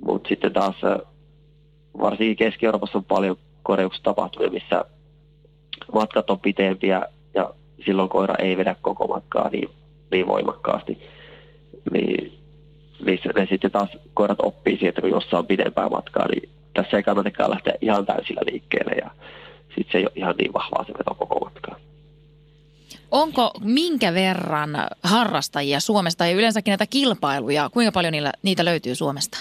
[0.00, 0.76] Mutta sitten taas
[2.00, 4.14] varsinkin Keski-Euroopassa on paljon korjauksia
[4.50, 4.84] missä
[5.92, 7.02] matkat on pitempiä
[7.34, 7.50] ja
[7.84, 9.68] silloin koira ei vedä koko matkaa niin,
[10.10, 10.98] niin voimakkaasti.
[11.92, 12.32] Niin,
[13.04, 17.02] niin ne sitten taas koirat oppii siitä, kun jossain on pidempää matkaa, niin tässä ei
[17.02, 19.10] kannatakaan lähteä ihan täysillä liikkeelle ja
[19.76, 21.76] sitten se ei ole ihan niin vahvaa se veto koko matkaa.
[23.10, 24.70] Onko minkä verran
[25.02, 29.38] harrastajia Suomesta ja yleensäkin näitä kilpailuja, kuinka paljon niillä, niitä löytyy Suomesta?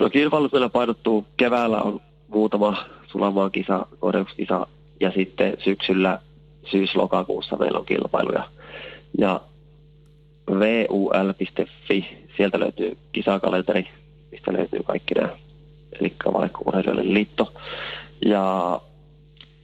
[0.00, 4.66] No kilpailut meillä painottuu keväällä on muutama sulamaan kisa, korjauskisa
[5.00, 6.18] ja sitten syksyllä
[6.70, 8.48] syys-lokakuussa meillä on kilpailuja.
[9.18, 9.40] Ja
[10.50, 13.88] vul.fi, sieltä löytyy kisakalenteri,
[14.32, 15.36] mistä löytyy kaikki nämä,
[16.00, 17.52] eli valekkuurheilijoiden liitto.
[18.24, 18.80] Ja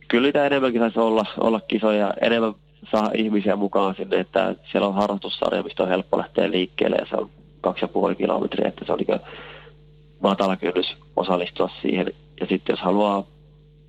[0.08, 2.54] kyllä niitä enemmänkin saisi olla, olla kisoja, enemmän
[2.92, 7.16] saa ihmisiä mukaan sinne, että siellä on harrastussarja, mistä on helppo lähteä liikkeelle ja se
[7.16, 9.20] on kaksi ja puoli kilometriä, että se on niin
[10.20, 12.06] matala kynnys osallistua siihen.
[12.40, 13.24] Ja sitten jos haluaa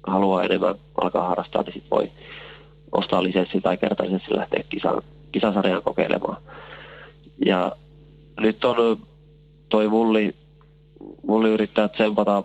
[0.08, 2.12] haluaa enemmän alkaa harrastaa, niin sitten voi
[2.92, 6.42] ostaa lisenssi tai kertaisesti lähteä kisan, kisasarjaan kokeilemaan.
[7.46, 7.72] Ja
[8.40, 8.98] nyt on
[9.70, 10.36] toi Vulli,
[11.28, 12.44] Vulli yrittää tsempata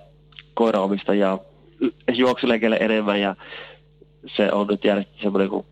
[0.54, 1.38] koiraomistajia
[2.12, 3.36] juoksulenkelle enemmän ja
[4.36, 5.66] se on nyt järjestetty semmoinen kuin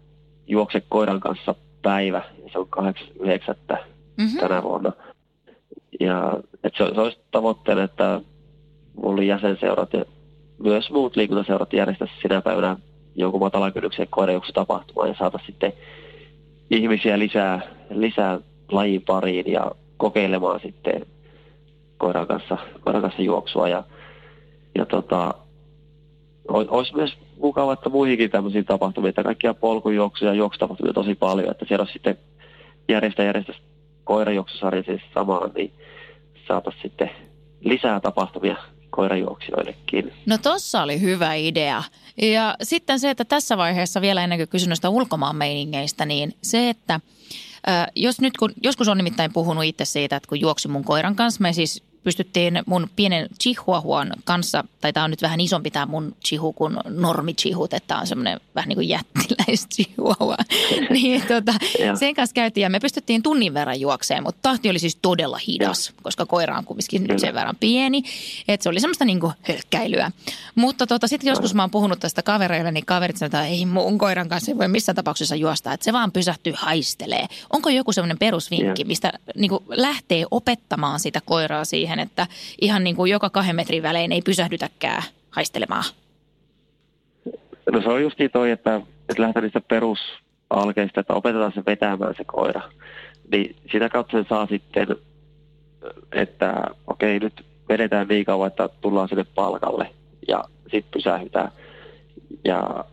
[0.47, 2.23] juokse koiran kanssa päivä.
[2.53, 3.77] Se on 8.9.
[4.17, 4.39] mm-hmm.
[4.41, 4.93] tänä vuonna.
[6.01, 8.21] Ja että se, se olisi tavoitteena, että
[9.03, 10.05] mulla jäsenseurat ja
[10.59, 12.77] myös muut liikuntaseurat järjestäisi sinä päivänä
[13.15, 14.09] jonkun matalan kynnyksen
[14.55, 15.73] tapahtumaan ja saata sitten
[16.71, 21.07] ihmisiä lisää, lisää lajin pariin ja kokeilemaan sitten
[21.99, 23.69] koiran kanssa, koiran kanssa juoksua.
[23.69, 23.85] Ja,
[24.79, 25.35] ja tota,
[26.49, 31.65] olisi myös mukava, että muihinkin tämmöisiä tapahtumia, että kaikkia polkujuoksuja ja juoksutapahtumia tosi paljon, että
[31.69, 32.19] siellä olisi sitten
[32.89, 33.53] järjestä järjestä
[34.05, 35.73] koirajuoksusarja siis samaan, niin
[36.49, 37.11] saataisiin sitten
[37.61, 38.57] lisää tapahtumia
[38.91, 40.13] koirajuoksijoillekin.
[40.27, 41.83] No tossa oli hyvä idea.
[42.23, 46.71] Ja sitten se, että tässä vaiheessa vielä ennen kuin kysyn noista ulkomaan meiningeistä, niin se,
[46.71, 47.01] että
[47.97, 51.43] jos nyt kun, joskus on nimittäin puhunut itse siitä, että kun juoksin mun koiran kanssa,
[51.43, 56.17] me siis pystyttiin mun pienen chihuahuan kanssa, tai tämä on nyt vähän isompi tämä mun
[56.27, 60.37] chihu kuin normi chihut, että tämä on semmoinen vähän niin kuin jättiläis chihuahua.
[60.91, 61.55] niin tota,
[61.99, 65.89] sen kanssa käytiin ja me pystyttiin tunnin verran juokseen, mutta tahti oli siis todella hidas,
[65.89, 65.95] ja.
[66.03, 68.03] koska koira on kumminkin nyt sen verran pieni,
[68.49, 70.11] että se oli semmoista niin kuin hölkkäilyä.
[70.55, 73.99] Mutta tota, sitten joskus mä oon puhunut tästä kavereille, niin kaverit sanotaan, että ei mun
[73.99, 77.27] koiran kanssa ei voi missään tapauksessa juosta, että se vaan pysähtyy haistelee.
[77.51, 82.27] Onko joku semmoinen perusvinkki, mistä niin kuin lähtee opettamaan sitä koiraa siihen, siihen, että
[82.61, 85.85] ihan niin kuin joka kahden metrin välein ei pysähdytäkään haistelemaan?
[87.73, 92.15] No se on just niin toi, että, että lähdetään niistä perusalkeista, että opetetaan se vetämään
[92.17, 92.63] se koira.
[93.33, 94.87] Niin sitä kautta sen saa sitten,
[96.13, 99.91] että okei nyt vedetään niin kauan, että tullaan sinne palkalle
[100.29, 101.53] ja sitten pysähytään.
[102.45, 102.85] Ja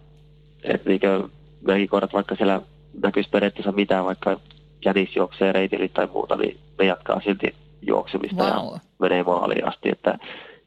[0.64, 1.30] että niinkö
[1.62, 2.62] meidänkin koirat, vaikka siellä
[3.04, 4.40] näkyisi periaatteessa mitään, vaikka
[4.86, 8.74] jänis juoksee reitille tai muuta, niin me jatkaa silti juoksemista wow.
[8.74, 9.90] ja menee maaliin asti.
[9.90, 10.18] Että,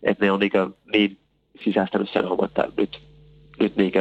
[0.03, 0.53] että ne on niin,
[0.92, 1.18] niin
[1.64, 3.00] sisäistänyt sen homman, että nyt,
[3.61, 3.92] nyt niin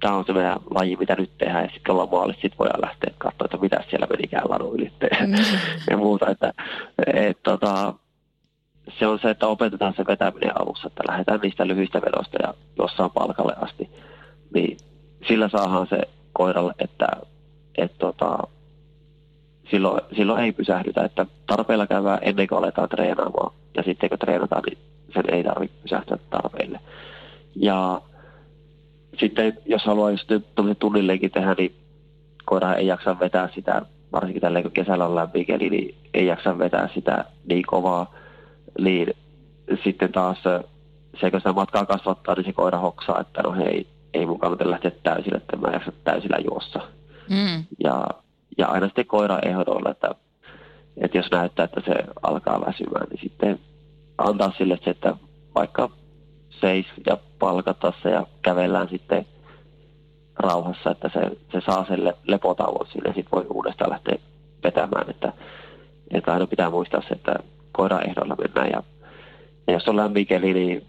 [0.00, 3.14] tämä on se meidän laji, mitä nyt tehdään, ja sitten ollaan maalissa, sitten voidaan lähteä
[3.18, 5.36] katsoa, että mitä siellä menikään lanu ylitteen mm.
[5.90, 6.30] ja muuta.
[6.30, 6.52] Että,
[7.14, 7.94] et, tota,
[8.98, 13.10] se on se, että opetetaan se vetäminen alussa, että lähdetään niistä lyhyistä vedosta ja jossain
[13.10, 13.90] palkalle asti,
[14.54, 14.76] niin
[15.28, 16.00] sillä saadaan se
[16.32, 17.06] koiralle, että
[17.78, 18.38] et, tota,
[19.70, 23.52] silloin, silloin ei pysähdytä, että tarpeella käydään ennen kuin aletaan treenaamaan.
[23.76, 24.78] Ja sitten kun treenataan, niin
[25.14, 26.80] sen ei tarvitse pysähtyä tarpeille.
[27.56, 28.00] Ja
[29.18, 30.30] sitten jos haluaa just
[30.78, 31.74] tunnillekin tehdä, niin
[32.44, 36.58] koira ei jaksa vetää sitä, varsinkin tällä kun kesällä on lämmin keli, niin ei jaksa
[36.58, 38.14] vetää sitä niin kovaa.
[38.78, 39.14] Niin
[39.84, 40.42] sitten taas
[41.20, 44.70] se, kun sitä matkaa kasvattaa, niin se koira hoksaa, että no hei, ei mun kannata
[44.70, 46.80] lähteä täysillä, että mä jaksa täysillä juossa.
[47.28, 47.64] Mm.
[47.84, 48.06] Ja
[48.60, 50.14] ja aina sitten koira ehdolla, että,
[50.96, 53.60] että jos näyttää, että se alkaa väsymään, niin sitten
[54.18, 55.16] antaa sille se, että
[55.54, 55.90] vaikka
[56.60, 59.26] seis ja palkata se ja kävellään sitten
[60.38, 61.20] rauhassa, että se,
[61.52, 64.18] se saa sen le, lepotauon sinne ja sitten voi uudestaan lähteä
[64.64, 65.32] vetämään, että,
[66.10, 67.34] että aina pitää muistaa se, että
[67.72, 68.82] koira ehdolla mennään ja,
[69.66, 70.86] ja jos on lämmin keli, niin,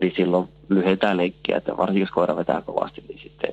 [0.00, 3.52] niin silloin lyhentää lenkkiä, että varsinkin jos koira vetää kovasti, niin sitten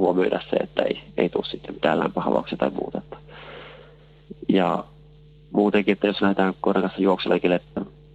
[0.00, 3.02] huomioida se, että ei, ei tule sitten mitään lämpöhavauksia tai muuta.
[4.48, 4.84] Ja
[5.52, 7.60] muutenkin, että jos lähdetään koiran kanssa juoksuleikille,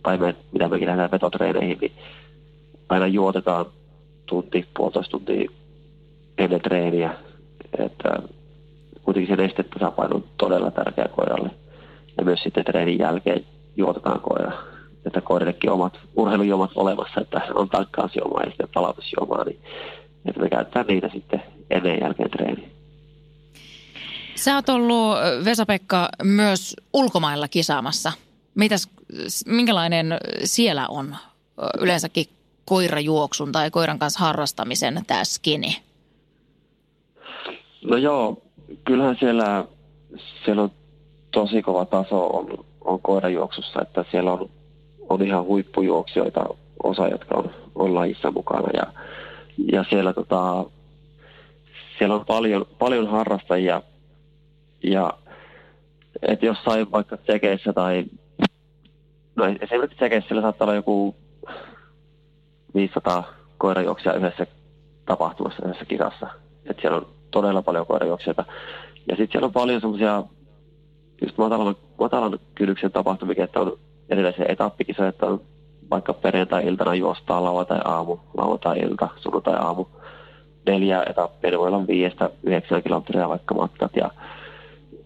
[0.03, 1.91] tai me, mitä mekin lähdetään vetotreeneihin, niin
[2.89, 3.65] aina juotetaan
[4.25, 5.51] tunti, puolitoista tuntia
[6.37, 7.13] ennen treeniä.
[7.79, 8.09] Että
[9.03, 11.49] kuitenkin se nestetasapaino on todella tärkeä koiralle.
[12.17, 13.45] Ja myös sitten treenin jälkeen
[13.77, 14.51] juotetaan koira.
[15.05, 19.59] Että koirillekin omat urheilujuomat olemassa, että on tankkausjuomaa ja sitten palautusjuomaa, niin
[20.25, 22.71] että me käytetään niitä sitten ennen jälkeen treeniin.
[24.35, 28.11] Sä oot ollut, Vesa-Pekka, myös ulkomailla kisaamassa.
[28.55, 28.89] Mitäs,
[29.45, 31.15] minkälainen siellä on
[31.79, 32.25] yleensäkin
[32.65, 35.77] koirajuoksun tai koiran kanssa harrastamisen tämä skini?
[37.83, 38.41] No joo,
[38.85, 39.65] kyllähän siellä,
[40.45, 40.71] siellä on
[41.31, 44.49] tosi kova taso on, on koirajuoksussa, että siellä on,
[45.09, 46.45] on ihan huippujuoksijoita,
[46.83, 48.93] osa, jotka on, on lajissa mukana ja,
[49.71, 50.65] ja siellä tota,
[51.97, 53.81] siellä on paljon, paljon harrastajia
[54.83, 55.13] ja
[56.21, 58.05] että jossain vaikka Tsekeissä tai
[59.35, 61.15] no esimerkiksi Tsekeissä siellä saattaa olla joku
[62.75, 64.47] 500 koirajuoksia yhdessä
[65.05, 66.27] tapahtumassa yhdessä kisassa.
[66.65, 68.45] Että siellä on todella paljon koirajuoksijoita.
[69.07, 70.23] Ja sitten siellä on paljon semmoisia
[71.21, 73.79] just matalan, matalan kynnyksen tapahtumia, että on
[74.09, 75.41] erilaisia etappikisoja, että on
[75.89, 79.85] vaikka perjantai-iltana juostaa lauantai-aamu, lauantai-ilta, sunnuntai-aamu
[80.65, 83.91] neljä etappia, ne voi olla viiestä yhdeksän kilometriä vaikka matkat.
[83.95, 84.11] Ja,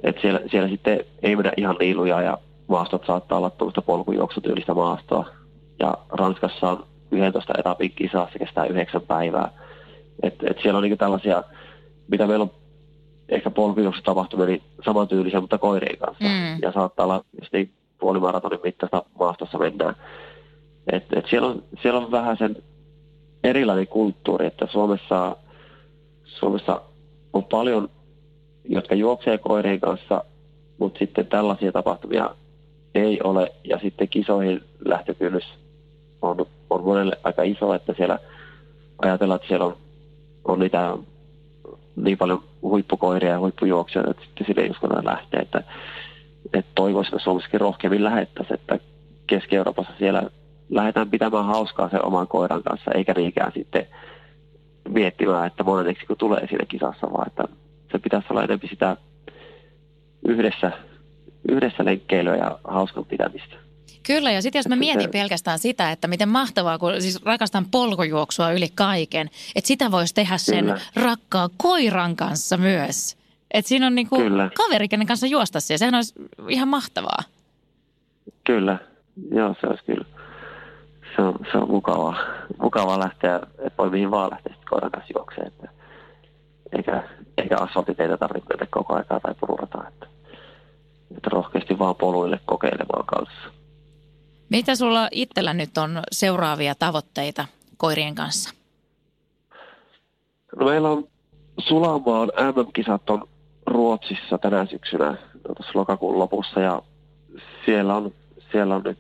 [0.04, 5.26] et siellä, siellä sitten ei mennä ihan liiluja ja maastot saattaa olla tuollaista polkujuoksutyylistä maastoa.
[5.80, 9.52] Ja Ranskassa on 11 etapin kisa, se kestää yhdeksän päivää.
[10.24, 11.44] Et, et siellä on niinku tällaisia,
[12.08, 12.52] mitä meillä on
[13.30, 16.24] ehkä polkujuoksu tapahtumia niin samantyylisiä, mutta koirien kanssa.
[16.24, 16.60] Mm.
[16.62, 19.96] Ja saattaa olla just niin puolimaratonin mittaista maastossa mennään.
[20.92, 22.56] Et, et siellä, on, siellä on vähän sen
[23.44, 25.36] erilainen kulttuuri, että Suomessa,
[26.40, 26.82] Suomessa
[27.34, 27.90] on paljon,
[28.70, 30.24] jotka juoksee koirien kanssa,
[30.78, 32.36] mutta sitten tällaisia tapahtumia
[32.96, 33.52] ei ole.
[33.64, 35.44] Ja sitten kisoihin lähtökynnys
[36.22, 38.20] on, on monelle aika iso, että siellä
[39.02, 39.78] ajatellaan, että siellä on,
[40.46, 40.98] on niitä
[41.96, 45.42] niin paljon huippukoiria ja huippujuoksijoita, että sitten sille ei uskota lähteä.
[45.42, 45.64] Että,
[46.54, 48.80] että toivoisin, että Suomessakin rohkeammin lähettäisiin, että
[49.28, 50.24] Keski-Euroopassa siellä
[50.70, 53.88] lähdetään pitämään hauskaa sen oman koiran kanssa, eikä niinkään sitten
[54.94, 57.44] miettimään, että moneksi kun tulee siinä kisassa, vaan että
[57.92, 58.98] se pitäisi olla enemmän sitä
[60.28, 60.72] yhdessä,
[61.50, 63.56] yhdessä lenkkeilyä ja hauskan pitämistä.
[64.08, 68.52] Kyllä, ja sitten jos mä mietin pelkästään sitä, että miten mahtavaa, kun siis rakastan polkojuoksua
[68.52, 70.80] yli kaiken, että sitä voisi tehdä sen Kyllä.
[70.96, 73.18] rakkaan koiran kanssa myös.
[73.52, 74.16] Että siinä on niinku
[74.58, 75.78] kaveri, kenen kanssa juosta siellä.
[75.78, 76.14] Sehän olisi
[76.50, 77.24] ihan mahtavaa.
[78.44, 78.78] Kyllä,
[79.32, 80.06] joo se olisi kyllä.
[81.20, 82.16] Se on, se on mukavaa,
[82.62, 85.48] mukavaa lähteä, että voi mihin vaan lähteä sitten koiran kanssa juokseen.
[85.48, 85.70] Että
[86.78, 87.04] eikä,
[87.38, 89.88] eikä asfaltiteitä tarvitse mennä koko aikaa tai pururata.
[89.88, 90.08] Että,
[91.18, 93.50] että rohkeasti vaan poluille kokeilemaan kanssa.
[94.50, 97.46] Mitä sulla itsellä nyt on seuraavia tavoitteita
[97.78, 98.54] koirien kanssa?
[100.60, 101.08] No meillä on
[101.68, 103.28] Sulamaan MM-kisat on
[103.66, 106.82] Ruotsissa tänä syksynä tuossa lokakuun lopussa ja
[107.66, 108.14] siellä on,
[108.52, 109.00] siellä on nyt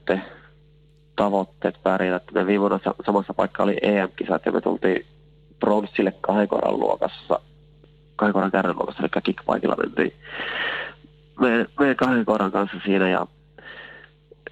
[1.19, 2.31] tavoitteet pärjätä.
[2.31, 5.05] Me viime vuonna samassa paikkaa oli EM-kisat ja me tultiin
[5.59, 7.39] bronssille kahden luokassa,
[8.15, 10.13] kahden koran kärren luokassa, eli kickbikeilla mentiin
[11.39, 13.27] meidän, meidän kahden koran kanssa siinä ja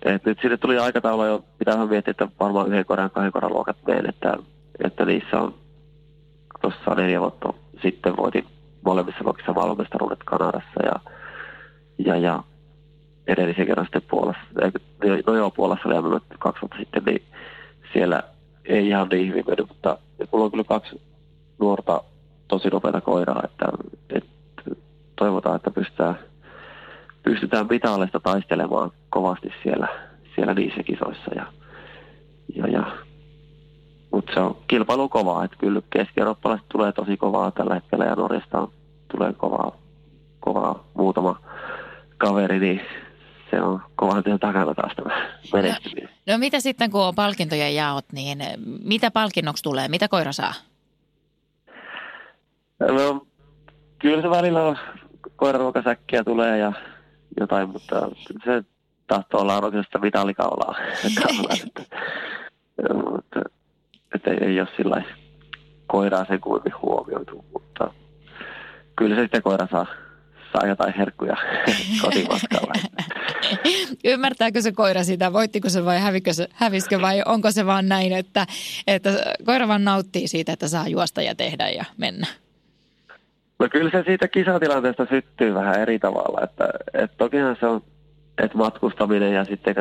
[0.04, 3.78] et nyt sinne tuli aikataulu jo, pitää miettiä, että varmaan yhden koran kahden koran luokat
[3.88, 4.38] meen, että,
[4.84, 5.54] että niissä on
[6.62, 8.46] tuossa neljä vuotta sitten voitin
[8.86, 11.12] molemmissa luokissa maailmanmestaruudet Kanadassa ja,
[11.98, 12.44] ja, ja
[13.28, 14.42] edellisen kerran sitten Puolassa,
[15.28, 17.24] no joo, Puolassa oli kaksi vuotta sitten, niin
[17.94, 18.24] siellä
[18.66, 19.98] ei ihan niin hyvin mennyt, mutta
[20.32, 21.02] mulla on kyllä kaksi
[21.60, 22.04] nuorta
[22.48, 23.66] tosi nopeita koiraa, että,
[24.10, 24.30] että
[25.16, 26.20] toivotaan, että pystytään
[27.30, 29.88] pystytään mitallista taistelemaan kovasti siellä,
[30.36, 31.36] siellä niissä kisoissa.
[31.36, 31.46] Ja,
[32.56, 32.92] ja, ja.
[34.12, 38.68] Mutta se on kilpailu kovaa, että kyllä keski-eurooppalaiset tulee tosi kovaa tällä hetkellä ja Norjasta
[39.12, 39.78] tulee kovaa,
[40.40, 41.40] kovaa muutama
[42.18, 42.82] kaveri, niin
[43.52, 46.10] se on kovan työn takana taas tämä menestyminen.
[46.28, 48.40] No, no mitä sitten kun on palkintojen jaot, niin
[48.84, 49.88] mitä palkinnoksi tulee?
[49.88, 50.54] Mitä koira saa?
[52.80, 53.28] No,
[54.00, 54.78] kyllä se välillä on
[55.36, 56.74] koiraruokasäkkiä tulee ja
[57.40, 58.10] jotain, mutta
[58.46, 58.64] se
[59.08, 60.76] tahtoo olla oikeastaan vitalikaulaa.
[63.12, 63.42] mutta,
[64.16, 65.04] että ei, ei ole sillä
[65.88, 67.94] koiraa sen kuinka huomioitu, mutta
[68.96, 69.86] kyllä se sitten koira saa,
[70.54, 71.38] saa jotain herkkuja
[72.02, 72.74] kotimatkalla.
[74.14, 78.14] Ymmärtääkö se koira sitä, voittiko se vai hävikö se, häviskö vai onko se vaan näin,
[78.14, 78.48] että,
[78.88, 79.10] että
[79.46, 82.28] koira vaan nauttii siitä, että saa juosta ja tehdä ja mennä?
[83.60, 86.44] No kyllä se siitä kisatilanteesta syttyy vähän eri tavalla.
[86.44, 87.84] Että, että tokihan se on,
[88.44, 89.76] että matkustaminen ja sitten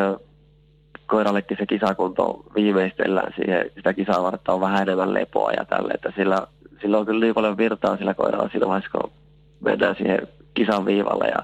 [1.07, 6.12] koirallekin se kisakunto viimeistellään siihen, sitä kisaa varten on vähän enemmän lepoa ja tälle, että
[6.16, 6.46] sillä,
[6.81, 9.12] sillä on kyllä niin paljon virtaa sillä koiralla siinä vaiheessa, kun
[9.61, 11.42] mennään siihen kisan viivalle ja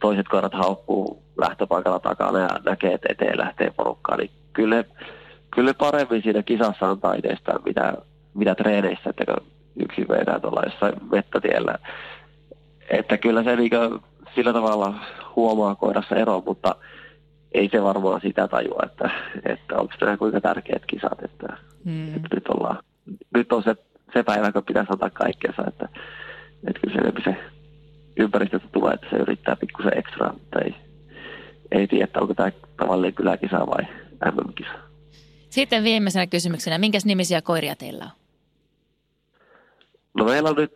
[0.00, 4.84] toiset koirat haukkuu lähtöpaikalla takana ja näkee, että eteen lähtee porukkaan, niin kyllä,
[5.50, 7.94] kyllä paremmin siinä kisassa on taiteesta, mitä,
[8.34, 11.78] mitä treeneissä, että kun yksin vedään tuolla jossain mettätiellä.
[12.90, 13.70] Että kyllä se niin
[14.34, 14.94] sillä tavalla
[15.36, 16.74] huomaa koirassa ero, mutta
[17.52, 19.10] ei se varmaan sitä tajua, että,
[19.44, 22.16] että onko nämä kuinka tärkeät kisat, että, mm.
[22.16, 22.78] että nyt, ollaan,
[23.34, 23.76] nyt on se,
[24.12, 25.88] se päivä, kun pitäisi antaa kaikkeensa, että,
[26.68, 27.36] että kyllä se, se
[28.16, 30.74] ympäristöstä tulee, että se yrittää pikkusen ekstra, mutta ei,
[31.72, 33.86] ei tiedä, että onko tämä tavallinen kyläkisa vai
[34.32, 34.78] MM-kisa.
[35.50, 38.10] Sitten viimeisenä kysymyksenä, minkäs nimisiä koiria teillä on?
[40.14, 40.72] No meillä on nyt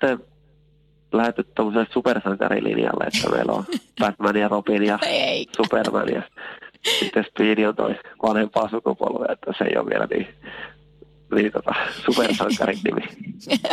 [1.13, 3.65] lähetty tuollaiselle supersankarilinjalle, että meillä on
[4.01, 5.53] Batman ja Robin ja Eikä.
[5.57, 6.23] Superman ja
[6.99, 10.29] sitten Speedy on toi vanhempaa sukupolvea, että se ei ole vielä niin,
[11.35, 13.03] niin tota, supersankarin nimi.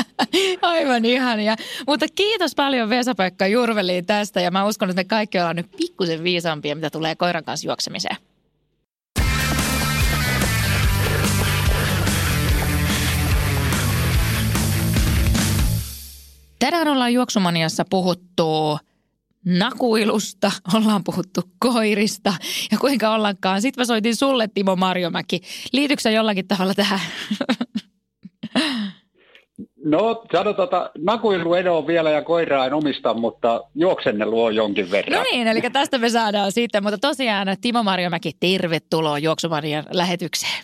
[0.61, 1.55] Aivan ihania.
[1.87, 6.23] Mutta kiitos paljon Vesa-Pekka Jurveliin tästä ja mä uskon, että me kaikki ollaan nyt pikkusen
[6.23, 8.17] viisaampia, mitä tulee koiran kanssa juoksemiseen.
[16.59, 18.77] Tänään ollaan juoksumaniassa puhuttu
[19.47, 22.33] nakuilusta, ollaan puhuttu koirista
[22.71, 23.61] ja kuinka ollakaan.
[23.61, 25.41] Sitten mä soitin sulle Timo Marjomäki.
[25.73, 26.99] Liityksä jollakin tavalla tähän?
[29.85, 34.91] No sanotaan, että nakuilu en ole vielä ja koiraa en omista, mutta juoksenne luo jonkin
[34.91, 35.19] verran.
[35.19, 40.63] No niin, eli tästä me saadaan sitten, mutta tosiaan Timo Marjomäki, tervetuloa Juoksumanian lähetykseen.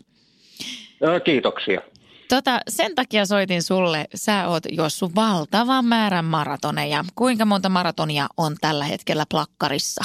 [1.25, 1.81] Kiitoksia.
[2.29, 7.03] Tota, sen takia soitin sulle, sä oot jossu valtavan määrän maratoneja.
[7.15, 10.03] Kuinka monta maratonia on tällä hetkellä plakkarissa?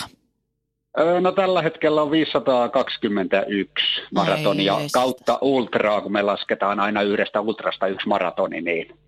[1.21, 7.87] No tällä hetkellä on 521 maratonia Ei, kautta ultraa, kun me lasketaan aina yhdestä ultrasta
[7.87, 8.99] yksi maratoni, niin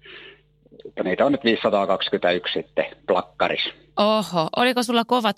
[1.04, 3.70] niitä on nyt 521 sitten plakkarissa.
[3.96, 5.36] Oho, oliko sulla kovat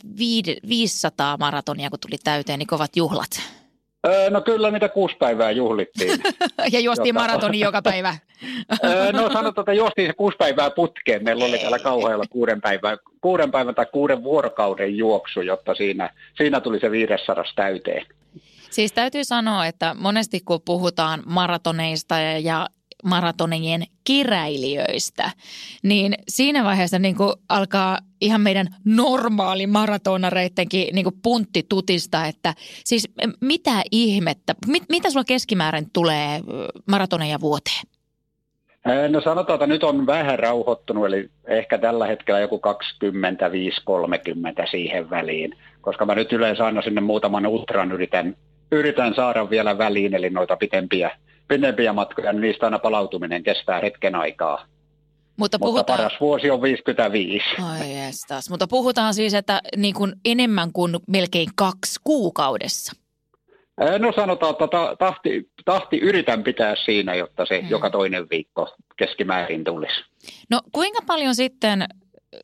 [0.68, 3.61] 500 maratonia, kun tuli täyteen, niin kovat juhlat?
[4.30, 6.22] No kyllä niitä kuusi päivää juhlittiin.
[6.72, 8.16] ja juostiin maratoni joka päivä.
[9.12, 11.24] no sanotaan, että juostiin se kuusi päivää putkeen.
[11.24, 16.60] Meillä oli täällä kauhealla kuuden päivän, kuuden päivän tai kuuden vuorokauden juoksu, jotta siinä, siinä
[16.60, 18.06] tuli se 500 täyteen.
[18.70, 22.68] Siis täytyy sanoa, että monesti kun puhutaan maratoneista ja
[23.04, 25.30] maratonien kiräilijöistä,
[25.82, 32.54] niin siinä vaiheessa niin kuin alkaa ihan meidän normaali maratonareittenkin niin kuin puntti tutista, että
[32.84, 33.08] siis
[33.40, 36.40] mitä ihmettä, mit, mitä sulla keskimäärin tulee
[36.86, 37.82] maratoneja vuoteen?
[39.08, 42.60] No sanotaan, että nyt on vähän rauhoittunut, eli ehkä tällä hetkellä joku
[44.64, 48.36] 25-30 siihen väliin, koska mä nyt yleensä aina sinne muutaman ultran yritän,
[48.72, 51.10] yritän saada vielä väliin, eli noita pitempiä–
[51.48, 54.66] pidempiä matkoja, niin niistä aina palautuminen kestää hetken aikaa.
[55.36, 55.80] Mutta, puhutaan...
[55.80, 57.44] Mutta paras vuosi on 55.
[57.62, 58.50] Ai jestas.
[58.50, 62.92] Mutta puhutaan siis, että niin kuin enemmän kuin melkein kaksi kuukaudessa.
[63.98, 64.66] No sanotaan, että
[64.98, 67.70] tahti, tahti yritän pitää siinä, jotta se hmm.
[67.70, 70.04] joka toinen viikko keskimäärin tulisi.
[70.50, 71.86] No kuinka paljon sitten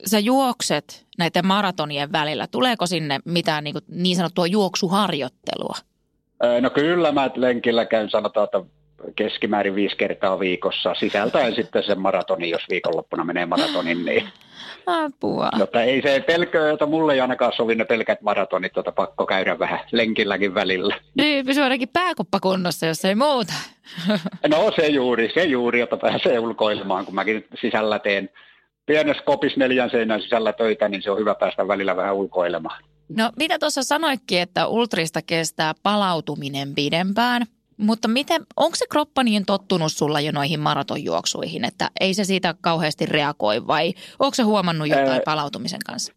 [0.07, 2.46] sä juokset näiden maratonien välillä?
[2.46, 5.74] Tuleeko sinne mitään niin, kuin niin sanottua juoksuharjoittelua?
[6.61, 8.62] No kyllä mä lenkillä käyn, sanotaan, että
[9.16, 14.28] keskimäärin viisi kertaa viikossa, sisältäen sitten sen maratonin, jos viikonloppuna menee maratonin, niin
[14.86, 15.49] Apua.
[15.57, 19.59] Mutta ei se pelkö, että mulle ei ainakaan sovi ne pelkät maratonit, tota pakko käydä
[19.59, 20.96] vähän lenkilläkin välillä.
[21.14, 23.53] Niin, pysyy ainakin pääkoppa kunnossa, jos ei muuta.
[24.49, 28.30] No se juuri, se juuri, jota pääsee ulkoilemaan, kun mäkin sisällä teen
[28.86, 32.82] pienessä kopis neljän seinän sisällä töitä, niin se on hyvä päästä välillä vähän ulkoilemaan.
[33.16, 37.42] No mitä tuossa sanoitkin, että ultrista kestää palautuminen pidempään–
[37.78, 42.54] mutta miten, onko se kroppa niin tottunut sulla jo noihin maratonjuoksuihin, että ei se siitä
[42.60, 46.12] kauheasti reagoi vai onko se huomannut jotain Ää, palautumisen kanssa?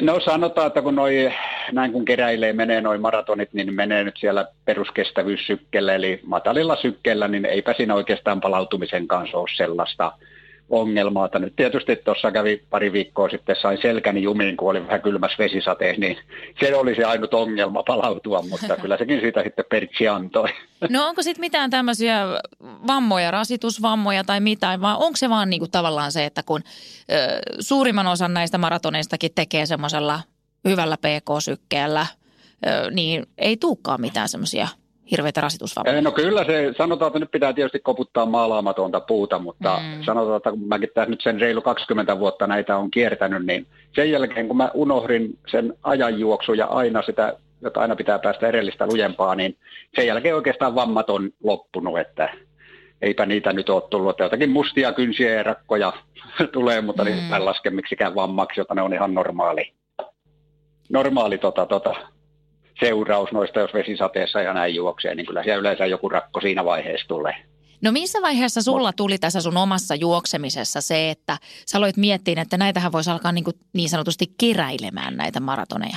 [0.00, 1.32] No sanotaan, että kun noi,
[1.72, 7.44] näin kun keräilee, menee noin maratonit, niin menee nyt siellä peruskestävyyssykkeellä, eli matalilla sykkeellä, niin
[7.44, 10.12] eipä siinä oikeastaan palautumisen kanssa ole sellaista–
[10.72, 11.28] ongelmaa.
[11.38, 16.00] Nyt tietysti tuossa kävi pari viikkoa sitten, sain selkäni jumiin, kun oli vähän kylmässä vesisateessa,
[16.00, 16.16] niin
[16.60, 20.48] se oli se ainut ongelma palautua, mutta kyllä sekin siitä sitten pertsi antoi.
[20.90, 22.26] No onko sitten mitään tämmöisiä
[22.86, 26.60] vammoja, rasitusvammoja tai mitään, vai onko se vaan niinku tavallaan se, että kun
[27.10, 30.20] ö, suurimman osan näistä maratoneistakin tekee semmoisella
[30.68, 32.06] hyvällä PK-sykkeellä,
[32.66, 34.68] ö, niin ei tulekaan mitään semmoisia–
[35.10, 36.02] hirveitä rasitusvammoja?
[36.02, 40.02] No kyllä se, sanotaan, että nyt pitää tietysti koputtaa maalaamatonta puuta, mutta mm.
[40.02, 44.10] sanotaan, että kun mäkin tässä nyt sen reilu 20 vuotta näitä on kiertänyt, niin sen
[44.10, 49.34] jälkeen kun mä unohdin sen ajanjuoksu ja aina sitä, jota aina pitää päästä edellistä lujempaa,
[49.34, 49.56] niin
[49.96, 52.34] sen jälkeen oikeastaan vammat on loppunut, että
[53.02, 55.92] eipä niitä nyt ole tullut, että jotakin mustia kynsiä ja rakkoja
[56.52, 57.10] tulee, mutta mm.
[57.10, 59.72] niitä en laske miksikään vammaksi, jota ne on ihan normaali,
[60.90, 61.94] normaali tota, tota,
[62.80, 67.08] seuraus noista, jos vesisateessa ja näin juoksee, niin kyllä siellä yleensä joku rakko siinä vaiheessa
[67.08, 67.34] tulee.
[67.82, 72.56] No missä vaiheessa sulla tuli tässä sun omassa juoksemisessa se, että sä aloit miettiä, että
[72.56, 75.96] näitähän voisi alkaa niin, kuin niin sanotusti keräilemään näitä maratoneja?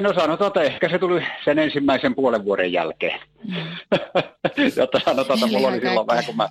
[0.00, 3.20] No sanotaan, että ehkä se tuli sen ensimmäisen puolen vuoden jälkeen.
[3.44, 3.56] Mm.
[4.76, 6.48] Jotta sanotaan, että mulla oli silloin vähän, kun mä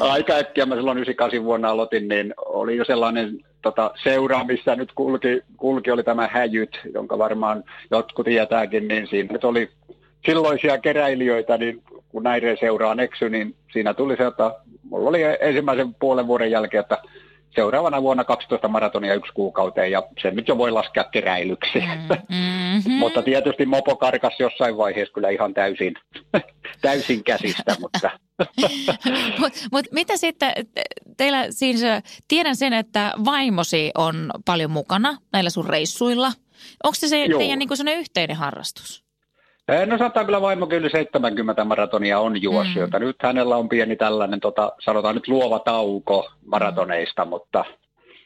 [0.00, 4.92] aika äkkiä mä silloin 98 vuonna aloitin, niin oli jo sellainen tota, seura, missä nyt
[4.92, 9.70] kulki, kulki, oli tämä Häjyt, jonka varmaan jotkut tietääkin, niin siinä nyt oli
[10.26, 15.94] silloisia keräilijöitä, niin kun näiden seuraan eksy, niin siinä tuli se, että mulla oli ensimmäisen
[15.94, 16.98] puolen vuoden jälkeen, että
[17.54, 21.78] seuraavana vuonna 12 maratonia yksi kuukauteen ja sen nyt jo voi laskea keräilyksi.
[21.78, 22.92] Mm, mm-hmm.
[22.92, 25.94] mutta tietysti mopo karkas jossain vaiheessa kyllä ihan täysin,
[26.82, 27.76] täysin käsistä.
[27.80, 28.10] mutta
[29.38, 30.52] Mutta mut mitä sitten,
[31.16, 31.80] teillä siis,
[32.28, 36.32] tiedän sen, että vaimosi on paljon mukana näillä sun reissuilla.
[36.84, 39.04] Onko se, se teidän niin yhteinen harrastus?
[39.86, 42.80] No saattaa kyllä vaimo kyllä 70 maratonia on juossut, mm.
[42.80, 47.28] jota nyt hänellä on pieni tällainen, tota, sanotaan nyt luova tauko maratoneista, mm.
[47.28, 47.64] mutta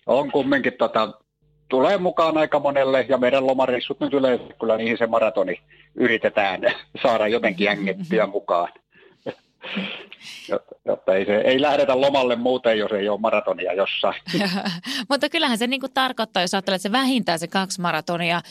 [0.07, 1.13] on kumminkin tota,
[1.69, 5.61] tulee mukaan aika monelle ja meidän lomareissut nyt yleensä kyllä niihin se maratoni
[5.95, 6.61] yritetään
[7.03, 8.69] saada jotenkin ängettyä mukaan.
[10.85, 14.23] Jotta, ei, se, ei lähdetä lomalle muuten, jos ei ole maratonia jossain.
[15.11, 18.43] Mutta kyllähän se niin kuin tarkoittaa, jos ajattelet, että se vähintään se kaksi maratonia äh,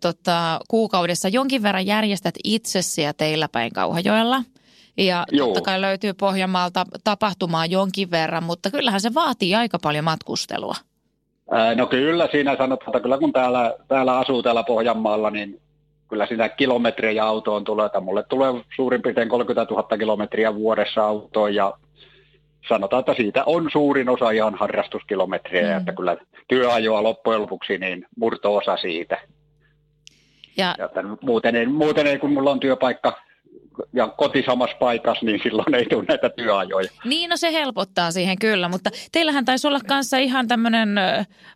[0.00, 1.28] tota, kuukaudessa.
[1.28, 4.42] Jonkin verran järjestät itsesi ja teillä päin Kauhajoella.
[4.96, 5.46] Ja Joo.
[5.46, 10.74] totta kai löytyy Pohjanmaalta tapahtumaa jonkin verran, mutta kyllähän se vaatii aika paljon matkustelua.
[11.76, 15.60] No kyllä siinä sanotaan, että kyllä kun täällä, täällä asuu täällä Pohjanmaalla, niin
[16.10, 21.54] kyllä siinä kilometrejä autoon tulee, että mulle tulee suurin piirtein 30 000 kilometriä vuodessa autoon
[21.54, 21.74] ja
[22.68, 25.78] sanotaan, että siitä on suurin osa ihan harrastuskilometriä, mm.
[25.78, 26.16] että kyllä
[26.48, 29.18] työajoa loppujen lopuksi niin murto-osa siitä.
[30.56, 30.88] Ja, ja
[31.20, 33.22] muuten, ei, muuten ei, kun mulla on työpaikka
[33.92, 36.90] ja koti samassa paikassa, niin silloin ei tule näitä työajoja.
[37.04, 40.88] Niin, no se helpottaa siihen kyllä, mutta teillähän taisi olla kanssa ihan tämmöinen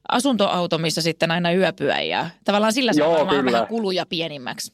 [0.09, 4.73] asuntoauto, missä sitten aina yöpyä ja tavallaan sillä saa vähän kuluja pienimmäksi.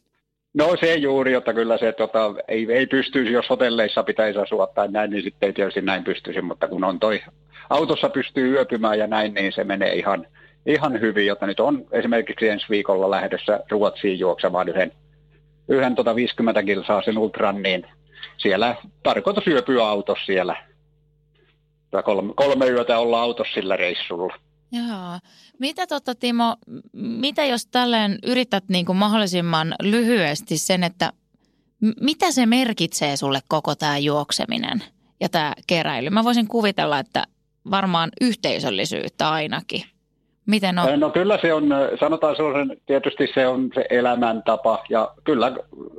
[0.54, 4.88] No se juuri, että kyllä se tota, ei, ei pystyisi, jos hotelleissa pitäisi asua tai
[4.88, 7.22] näin, niin sitten ei tietysti näin pystyisi, mutta kun on toi
[7.70, 10.26] autossa pystyy yöpymään ja näin, niin se menee ihan,
[10.66, 14.92] ihan hyvin, jotta nyt on esimerkiksi ensi viikolla lähdössä Ruotsiin juoksemaan yhden
[15.70, 17.86] yhden tota 50 kilsaa sen ultran, niin
[18.36, 20.56] siellä tarkoitus yöpyä autossa siellä.
[22.04, 24.34] Kolme, kolme yötä olla autossa sillä reissulla.
[24.72, 25.18] Joo.
[25.58, 26.56] Mitä totta Timo,
[26.92, 31.12] mitä jos tälleen yrität niin kuin mahdollisimman lyhyesti sen, että
[32.00, 34.84] mitä se merkitsee sulle koko tämä juokseminen
[35.20, 36.10] ja tämä keräily?
[36.10, 37.24] Mä voisin kuvitella, että
[37.70, 39.82] varmaan yhteisöllisyyttä ainakin.
[40.50, 41.00] Miten on?
[41.00, 41.68] No kyllä se on,
[42.00, 45.52] sanotaan sellaisen, tietysti se on se elämäntapa ja kyllä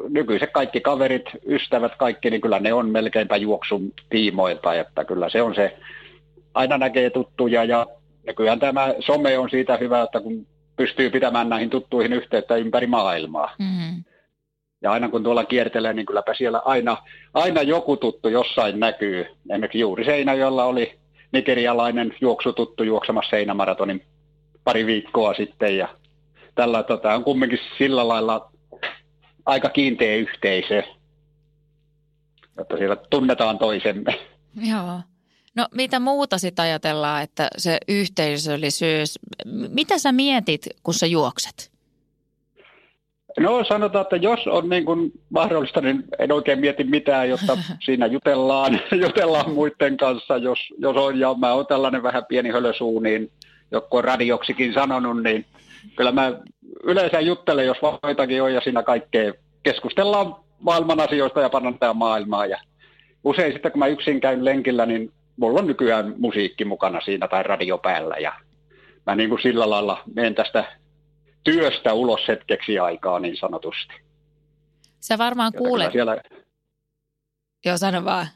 [0.09, 5.41] nykyiset kaikki kaverit, ystävät kaikki, niin kyllä ne on melkeinpä juoksun tiimoilta, että kyllä se
[5.41, 5.77] on se,
[6.53, 7.85] aina näkee tuttuja ja
[8.27, 13.55] nykyään tämä some on siitä hyvä, että kun pystyy pitämään näihin tuttuihin yhteyttä ympäri maailmaa.
[13.59, 14.03] Mm-hmm.
[14.81, 16.97] Ja aina kun tuolla kiertelee, niin kylläpä siellä aina,
[17.33, 19.25] aina joku tuttu jossain näkyy.
[19.49, 20.99] Esimerkiksi juuri Seinäjoella oli
[21.31, 24.03] nigerialainen juoksututtu juoksemassa Seinämaratonin
[24.63, 25.87] pari viikkoa sitten ja
[26.55, 28.51] tällä tota, on kumminkin sillä lailla
[29.45, 30.83] aika kiinteä yhteisö,
[32.61, 34.19] että siellä tunnetaan toisemme.
[34.55, 35.01] Joo.
[35.55, 39.19] No mitä muuta sitten ajatellaan, että se yhteisöllisyys,
[39.69, 41.71] mitä sä mietit, kun sä juokset?
[43.39, 48.05] No sanotaan, että jos on niin kuin mahdollista, niin en oikein mieti mitään, jotta siinä
[48.05, 51.19] jutellaan, jutellaan muiden kanssa, jos, jos on.
[51.19, 53.31] Ja mä oon tällainen vähän pieni hölösuu, niin
[53.71, 55.45] joku on radioksikin sanonut, niin
[55.95, 56.31] kyllä mä
[56.83, 62.45] yleensä juttelen, jos joitakin on ja siinä kaikkea keskustellaan maailman asioista ja parantaa maailmaa.
[62.45, 62.61] Ja
[63.23, 67.43] usein sitten kun mä yksin käyn lenkillä, niin mulla on nykyään musiikki mukana siinä tai
[67.43, 68.33] radio päällä ja
[69.05, 70.77] mä niin kuin sillä lailla menen tästä
[71.43, 73.93] työstä ulos hetkeksi aikaa niin sanotusti.
[74.99, 75.91] Sä varmaan kuulet.
[75.91, 76.17] Siellä...
[77.65, 78.27] Joo, sano vaan.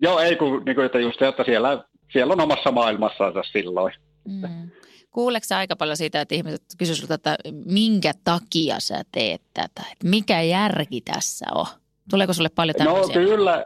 [0.00, 3.94] Joo, ei kun, niin kuin, että just että siellä, siellä on omassa maailmassansa silloin.
[4.24, 4.70] Mm.
[5.10, 9.82] Kuuleeko aika paljon siitä, että ihmiset kysyvät sinulta, että minkä takia sä teet tätä?
[9.92, 11.66] Että mikä järki tässä on?
[12.10, 13.22] Tuleeko sulle paljon no, tämmöisiä?
[13.22, 13.64] No kyllä,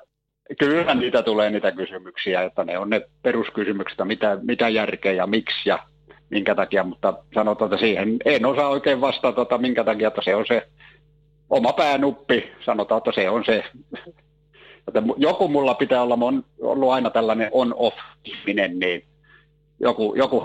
[0.58, 5.68] kyllä niitä tulee niitä kysymyksiä, että ne on ne peruskysymykset, mitä, mitä järkeä ja miksi
[5.68, 5.78] ja
[6.30, 10.34] minkä takia, mutta sanotaan, että siihen en osaa oikein vastata, että minkä takia, että se
[10.34, 10.68] on se
[11.50, 13.64] oma päänuppi, sanotaan, että se on se,
[14.88, 19.04] että joku mulla pitää olla, on ollut aina tällainen on-off-ihminen, niin
[19.80, 20.44] joku, joku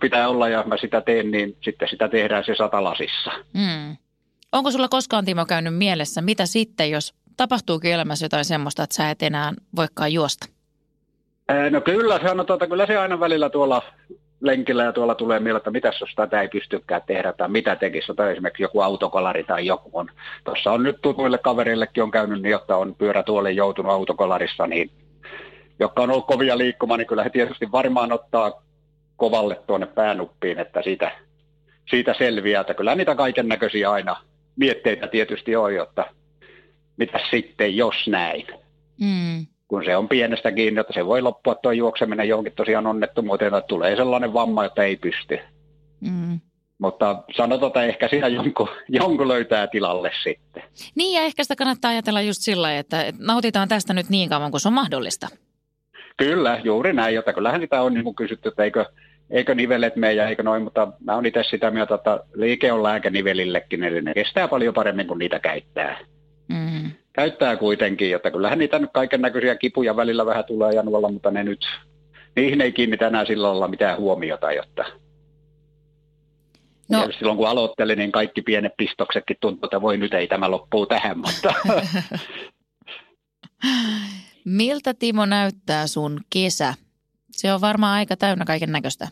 [0.00, 3.30] pitää olla ja mä sitä teen, niin sitten sitä tehdään se satalasissa.
[3.54, 3.96] Mm.
[4.52, 9.10] Onko sulla koskaan Timo käynyt mielessä, mitä sitten, jos tapahtuukin elämässä jotain semmoista, että sä
[9.10, 10.46] et enää voikaan juosta?
[11.70, 13.82] No kyllä, sanotaan, että kyllä se aina välillä tuolla
[14.40, 18.14] lenkillä ja tuolla tulee mieleen, että mitäs jos tätä ei pystykään tehdä tai mitä tekisi,
[18.16, 20.10] tai esimerkiksi joku autokolari tai joku on.
[20.44, 24.90] Tuossa on nyt tutuille kavereillekin on käynyt niin, että on pyörätuoli joutunut autokolarissa, niin
[25.80, 28.62] jotka on ollut kovia liikkumaan, niin kyllä he tietysti varmaan ottaa
[29.20, 31.12] kovalle tuonne päänuppiin, että siitä,
[31.90, 34.16] siitä selviää, että kyllä niitä kaiken näköisiä aina
[34.56, 36.04] mietteitä tietysti on, jotta
[36.96, 38.46] mitä sitten jos näin.
[39.00, 39.46] Mm.
[39.68, 43.68] Kun se on pienestä kiinni, että se voi loppua tuo juokseminen johonkin tosiaan onnettomuuteen, että
[43.68, 45.38] tulee sellainen vamma, että ei pysty.
[46.00, 46.40] Mm.
[46.78, 50.62] Mutta sanotaan, että ehkä siinä jonkun, jonkun löytää tilalle sitten.
[50.94, 54.60] Niin ja ehkä sitä kannattaa ajatella just sillä että nautitaan tästä nyt niin kauan kuin
[54.60, 55.28] se on mahdollista.
[56.16, 58.84] Kyllä, juuri näin, jota kyllähän sitä on niin kysytty, että eikö
[59.30, 62.82] eikö nivelet mene ja eikö noin, mutta mä oon itse sitä mieltä, että liike on
[62.82, 65.98] lääke nivelillekin, eli ne kestää paljon paremmin kuin niitä käyttää.
[66.48, 66.90] Mm.
[67.12, 71.30] Käyttää kuitenkin, jotta kyllähän niitä nyt kaiken näköisiä kipuja välillä vähän tulee ja nuolla, mutta
[71.30, 71.66] ne nyt,
[72.36, 74.84] niihin ei kiinnitä enää sillä lailla mitään huomiota, jotta
[76.90, 77.08] No.
[77.18, 81.18] silloin kun aloittelin, niin kaikki pienet pistoksetkin tuntui, että voi nyt ei tämä loppuu tähän,
[81.18, 81.54] mutta
[84.44, 86.74] Miltä Timo näyttää sun kesä?
[87.30, 89.08] Se on varmaan aika täynnä kaiken näköistä.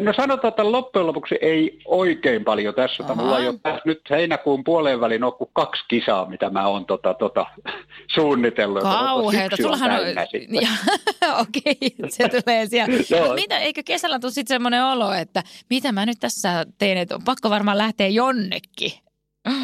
[0.00, 3.04] No sanotaan, että loppujen lopuksi ei oikein paljon tässä.
[3.04, 3.14] Aha.
[3.14, 3.52] Mulla on jo
[3.84, 7.46] nyt heinäkuun puoleen välin on kaksi kisaa, mitä mä oon tota, tota,
[8.14, 8.82] suunnitellut.
[8.82, 9.56] Kauheeta.
[9.56, 9.98] Sullahan on...
[11.40, 12.94] Okei, okay, se tulee siellä.
[13.28, 13.34] no.
[13.34, 17.24] mitä, eikö kesällä tule sitten semmoinen olo, että mitä mä nyt tässä teen, että on
[17.24, 18.92] pakko varmaan lähteä jonnekin?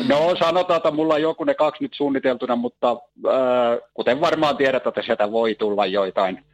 [0.09, 4.87] No sanotaan, että mulla on joku ne kaksi nyt suunniteltuna, mutta äh, kuten varmaan tiedät,
[4.87, 6.45] että sieltä voi tulla joitain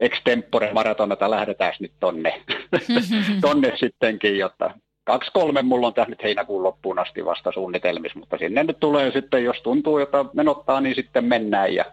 [0.00, 2.42] extempore maratonata lähdetään nyt tonne,
[3.40, 4.70] tonne sittenkin, jotta
[5.04, 9.10] kaksi kolme mulla on tässä nyt heinäkuun loppuun asti vasta suunnitelmissa, mutta sinne nyt tulee
[9.10, 11.74] sitten, jos tuntuu, että menottaa, niin sitten mennään.
[11.74, 11.84] Ja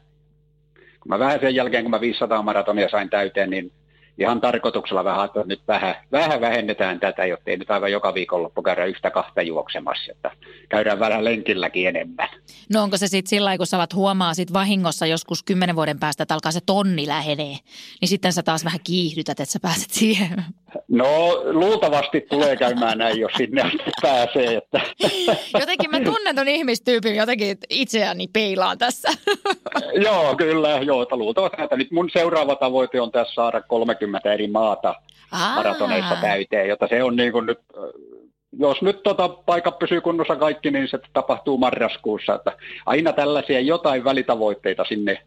[1.00, 3.72] kun mä vähän sen jälkeen, kun mä 500 maratonia sain täyteen, niin
[4.18, 8.62] ihan tarkoituksella vähän, että nyt vähän, vähän vähennetään tätä, jotta ei nyt aivan joka viikonloppu
[8.62, 10.32] käydä yhtä kahta juoksemassa, että
[10.70, 12.30] käydään vähän lenkilläkin enemmän.
[12.74, 16.24] No onko se sitten sillä kun sä alat huomaa sit vahingossa joskus kymmenen vuoden päästä,
[16.24, 17.58] että alkaa se tonni lähenee,
[18.02, 20.44] niin sitten sä taas vähän kiihdytät, että sä pääset siihen?
[20.88, 21.08] No
[21.44, 23.72] luultavasti tulee käymään näin, jos sinne
[24.02, 24.56] pääsee.
[24.56, 24.82] Että.
[25.60, 29.10] Jotenkin mä tunnen ton ihmistyypin, jotenkin itseäni peilaan tässä.
[30.06, 31.62] joo, kyllä, joo, luultavasti.
[31.62, 34.96] Että nyt mun seuraava tavoite on tässä saada 30 eri maata
[35.32, 35.56] Aa.
[35.56, 37.60] maratoneissa täyteen, jota se on niin kuin nyt
[38.60, 42.36] jos nyt tota paikka pysyy kunnossa kaikki, niin se tapahtuu marraskuussa.
[42.36, 42.52] Että
[42.86, 45.22] aina tällaisia jotain välitavoitteita sinne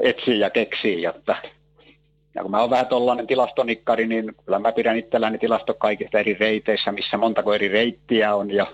[0.00, 1.04] etsii ja keksii.
[1.04, 1.36] Että
[2.34, 6.34] ja kun mä oon vähän tollainen tilastonikkari, niin kyllä mä pidän itselläni tilasto kaikista eri
[6.34, 8.66] reiteissä, missä montako eri reittiä on ja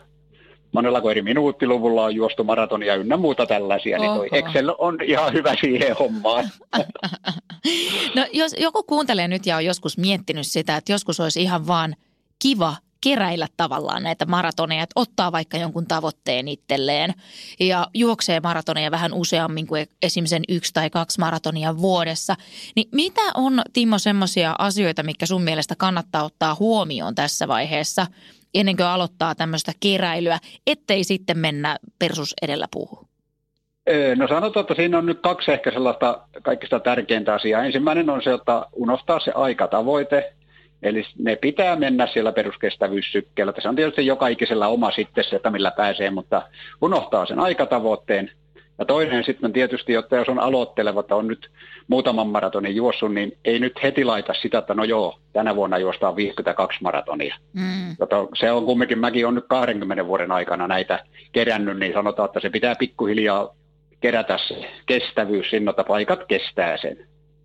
[0.73, 4.23] monella eri minuuttiluvulla on juostu maratonia ynnä muuta tällaisia, Oho.
[4.23, 6.45] niin toi Excel on ihan hyvä siihen hommaan.
[8.17, 11.97] no jos joku kuuntelee nyt ja on joskus miettinyt sitä, että joskus olisi ihan vaan
[12.43, 17.15] kiva keräillä tavallaan näitä maratoneja, että ottaa vaikka jonkun tavoitteen itselleen
[17.61, 20.25] ja juoksee maratoneja vähän useammin kuin esim.
[20.25, 22.35] sen yksi tai kaksi maratonia vuodessa.
[22.77, 28.07] Niin mitä on Timo semmoisia asioita, mikä sun mielestä kannattaa ottaa huomioon tässä vaiheessa
[28.55, 33.09] ennen kuin aloittaa tämmöistä keräilyä, ettei sitten mennä persus edellä puuhun?
[34.17, 37.65] No sanotaan, että siinä on nyt kaksi ehkä sellaista kaikista tärkeintä asiaa.
[37.65, 40.33] Ensimmäinen on se, että unohtaa se aikatavoite,
[40.83, 43.53] Eli ne pitää mennä siellä peruskestävyyssykkeellä.
[43.53, 46.43] Tässä on tietysti joka ikisellä oma sitten se, että millä pääsee, mutta
[46.83, 48.31] unohtaa sen aikatavoitteen.
[48.79, 51.51] Ja toinen sitten tietysti, että jos on aloitteleva, että on nyt
[51.89, 56.17] muutaman maratonin juossut, niin ei nyt heti laita sitä, että no joo, tänä vuonna juostaan
[56.17, 57.37] 52 maratonia.
[57.53, 57.97] Mm.
[58.01, 62.41] Jota se on kumminkin, mäkin on nyt 20 vuoden aikana näitä kerännyt, niin sanotaan, että
[62.41, 63.55] se pitää pikkuhiljaa
[64.01, 66.97] kerätä se kestävyys sinne, että paikat kestää sen.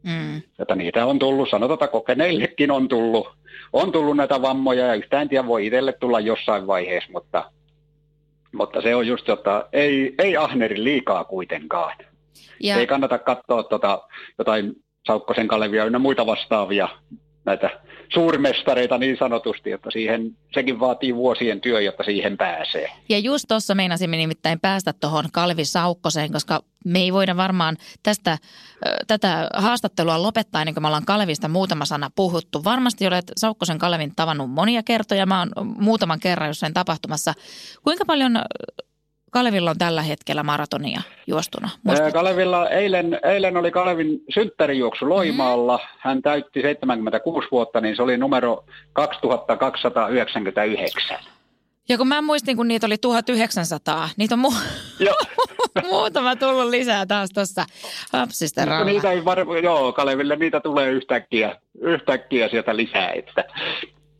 [0.04, 0.41] Mm.
[0.60, 3.28] Että niitä on tullut, sanotaan, että kokeneillekin on tullut,
[3.74, 7.51] on tullut näitä vammoja ja yhtään tiedä voi itselle tulla jossain vaiheessa, mutta,
[8.54, 11.97] mutta se on just, että ei, ei ahneri liikaa kuitenkaan.
[12.60, 12.76] Ja.
[12.76, 14.74] Ei kannata katsoa tota, jotain
[15.08, 16.88] Saukkosen Kalevia ynnä muita vastaavia
[17.46, 17.70] näitä
[18.14, 22.91] suurmestareita niin sanotusti, että siihen, sekin vaatii vuosien työ, jotta siihen pääsee.
[23.10, 28.38] Ja just tuossa meinasimme nimittäin päästä tuohon Kalvi Saukkoseen, koska me ei voida varmaan tästä,
[29.08, 32.64] tätä haastattelua lopettaa ennen kuin me ollaan Kalevista muutama sana puhuttu.
[32.64, 37.34] Varmasti olet Saukkosen Kalevin tavannut monia kertoja, mä oon muutaman kerran jossain tapahtumassa.
[37.84, 38.39] Kuinka paljon
[39.34, 41.70] Kalevilla on tällä hetkellä maratonia juostuna?
[41.84, 42.14] Muistatko?
[42.14, 45.78] Kalevilla eilen, eilen oli Kalevin synttärijuoksu Loimaalla.
[45.78, 45.84] Mm.
[45.98, 48.64] Hän täytti 76 vuotta, niin se oli numero
[48.94, 51.18] 2299.
[51.90, 54.56] Ja kun mä muistin, kun niitä oli 1900, niitä on mu-
[55.90, 57.66] muutama tullut lisää taas tuossa
[58.14, 63.12] hapsista no, niitä ei var- Joo, Kaleville niitä tulee yhtäkkiä, yhtäkkiä sieltä lisää.
[63.12, 63.44] Että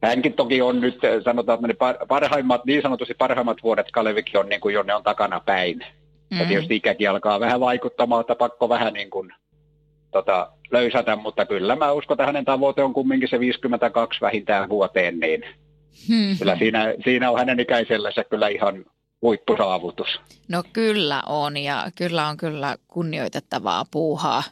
[0.08, 4.50] hänkin toki on nyt, eh, sanotaan, että ne parhaimmat, niin sanotusti parhaimmat vuodet Kalevikin on
[4.50, 5.86] niin kuin jo ne on takana päin.
[6.32, 6.40] Mm.
[6.40, 9.34] Ja tietysti ikäkin alkaa vähän vaikuttamaan, että pakko vähän niin kuin,
[10.12, 15.20] tota, löysätä, mutta kyllä mä uskon, että hänen tavoite on kumminkin se 52 vähintään vuoteen,
[15.20, 15.44] niin
[16.08, 16.38] hmm.
[16.38, 18.86] kyllä siinä, siinä on hänen ikäisellänsä kyllä ihan
[19.22, 20.20] huippusaavutus.
[20.48, 24.44] No kyllä on ja kyllä on kyllä kunnioitettavaa puuhaa,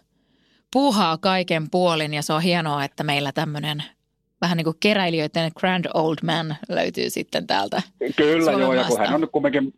[0.73, 3.83] puuhaa kaiken puolin ja se on hienoa, että meillä tämmöinen
[4.41, 7.81] vähän niin kuin keräilijöiden grand old man löytyy sitten täältä
[8.15, 9.73] Kyllä Suomen joo, ja kun hän on nyt kumminkin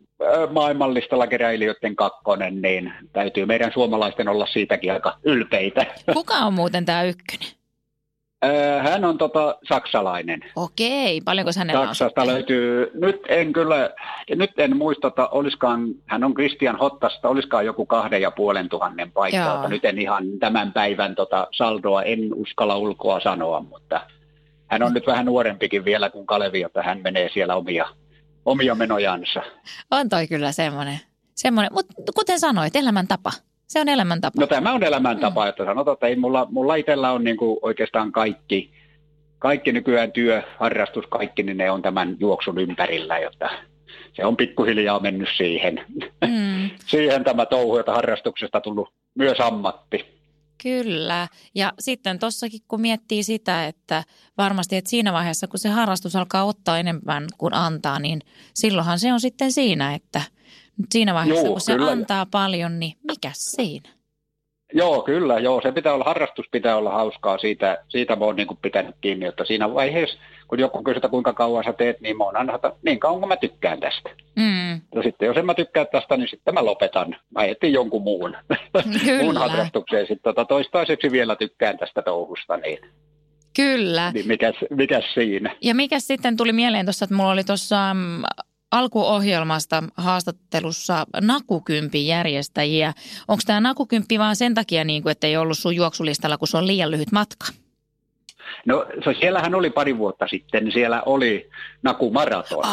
[0.50, 5.86] maailmanlistalla keräilijöiden kakkonen, niin täytyy meidän suomalaisten olla siitäkin aika ylpeitä.
[6.12, 7.48] Kuka on muuten tämä ykkönen?
[8.82, 10.40] Hän on tota, saksalainen.
[10.56, 13.90] Okei, paljonko hänellä Saksasta on löytyy, nyt en kyllä,
[14.36, 19.12] nyt en muista, että oliskaan, hän on Christian Hottasta, oliskaan joku kahden ja puolen tuhannen
[19.12, 19.68] paikkaa.
[19.68, 24.00] Nyt en ihan tämän päivän tota, saldoa, en uskalla ulkoa sanoa, mutta
[24.74, 27.86] hän on nyt vähän nuorempikin vielä kuin Kalevi, että hän menee siellä omia,
[28.44, 29.42] omia menojansa.
[29.90, 31.00] On toi kyllä semmoinen.
[31.34, 31.72] semmoinen.
[31.72, 33.32] Mutta kuten sanoit, elämäntapa.
[33.66, 34.40] Se on elämäntapa.
[34.40, 35.48] No tämä on elämäntapa, mm.
[35.48, 38.72] että sanotaan, että ei mulla, mulla itsellä on niin kuin oikeastaan kaikki,
[39.38, 43.50] kaikki nykyään työ, harrastus, kaikki, niin ne on tämän juoksun ympärillä, jotta
[44.12, 45.84] se on pikkuhiljaa mennyt siihen.
[46.26, 46.70] Mm.
[46.90, 50.13] siihen tämä touhu, jota harrastuksesta tullut myös ammatti.
[50.64, 51.28] Kyllä.
[51.54, 54.04] Ja sitten tuossakin, kun miettii sitä, että
[54.38, 58.20] varmasti, että siinä vaiheessa, kun se harrastus alkaa ottaa enemmän kuin antaa, niin
[58.54, 60.20] silloinhan se on sitten siinä, että
[60.92, 61.86] siinä vaiheessa, Joo, kun kyllä.
[61.86, 63.88] se antaa paljon, niin mikä siinä?
[64.72, 65.38] Joo, kyllä.
[65.38, 67.38] Joo, se pitää olla, harrastus pitää olla hauskaa.
[67.38, 71.64] Siitä, siitä mä oon niin pitänyt kiinni, että siinä vaiheessa, kun joku kysyy, kuinka kauan
[71.64, 74.10] sä teet, niin mä oon aina, niin kauan kun mä tykkään tästä.
[74.36, 74.63] Mm.
[74.94, 77.16] Ja sitten jos en mä tykkää tästä, niin sitten mä lopetan.
[77.30, 78.36] Mä etsin jonkun muun,
[79.22, 80.06] muun harrastukseen.
[80.06, 82.78] Sitten tota, toistaiseksi vielä tykkään tästä touhusta, niin
[83.56, 84.10] Kyllä.
[84.12, 85.56] Niin mikäs, mikäs siinä?
[85.62, 88.22] Ja mikä sitten tuli mieleen tuossa, että mulla oli tuossa mm,
[88.70, 92.92] alkuohjelmasta haastattelussa nakukympin järjestäjiä.
[93.28, 96.56] Onko tämä nakukymppi vaan sen takia, niin kuin, että ei ollut sun juoksulistalla, kun se
[96.56, 97.46] on liian lyhyt matka?
[98.66, 98.86] No
[99.20, 101.50] siellähän oli pari vuotta sitten, siellä oli
[101.82, 102.64] Naku-maraton.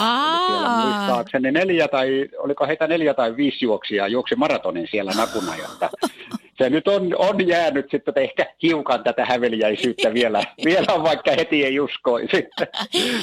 [0.47, 5.53] Siellä muistaakseni neljä tai, oliko heitä neljä tai viisi juoksia juoksi maratonin siellä Nakuna.
[6.61, 11.79] se nyt on, on jäänyt sitten ehkä hiukan tätä häveliäisyyttä vielä, vielä vaikka heti ei
[11.79, 12.47] uskoisi.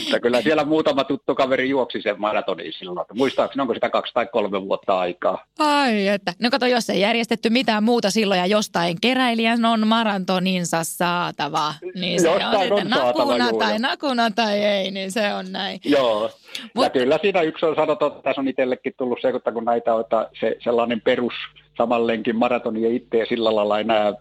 [0.00, 3.06] Mutta kyllä siellä muutama tuttu kaveri juoksi sen maratonin silloin.
[3.14, 5.44] Muistaakseni onko sitä kaksi tai kolme vuotta aikaa.
[5.58, 6.32] Ai että.
[6.42, 12.20] No kato, jos ei järjestetty mitään muuta silloin ja jostain keräilijän on maratoninsa saatava, niin
[12.20, 15.80] se jostain on, on saatava, nakuna juu, tai nakuna tai ei, niin se on näin.
[15.84, 16.30] Joo.
[16.74, 16.84] Mut...
[16.84, 19.94] Ja kyllä siinä yksi on sanottu, että tässä on itsellekin tullut se, että kun näitä
[19.94, 21.34] on, että se sellainen perus
[21.78, 24.12] samallenkin maratonia itse ja sillä lailla enää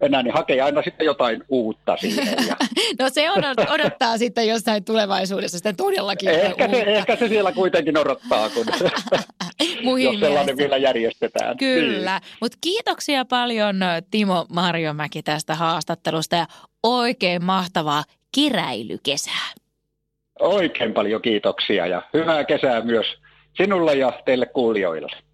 [0.00, 2.28] enää, niin hakee aina sitten jotain uutta siihen.
[2.48, 2.56] Ja...
[2.98, 7.98] no se on, odottaa sitten jossain tulevaisuudessa sitten todellakin ehkä se, ehkä se siellä kuitenkin
[7.98, 8.66] odottaa, kun
[10.04, 11.56] jos sellainen vielä järjestetään.
[11.56, 12.36] Kyllä, niin.
[12.40, 13.76] mutta kiitoksia paljon
[14.10, 16.46] Timo Marjomäki tästä haastattelusta ja
[16.82, 18.04] oikein mahtavaa
[18.34, 19.48] kiräilykesää.
[20.40, 23.06] Oikein paljon kiitoksia ja hyvää kesää myös
[23.56, 25.27] sinulle ja teille kuulijoille.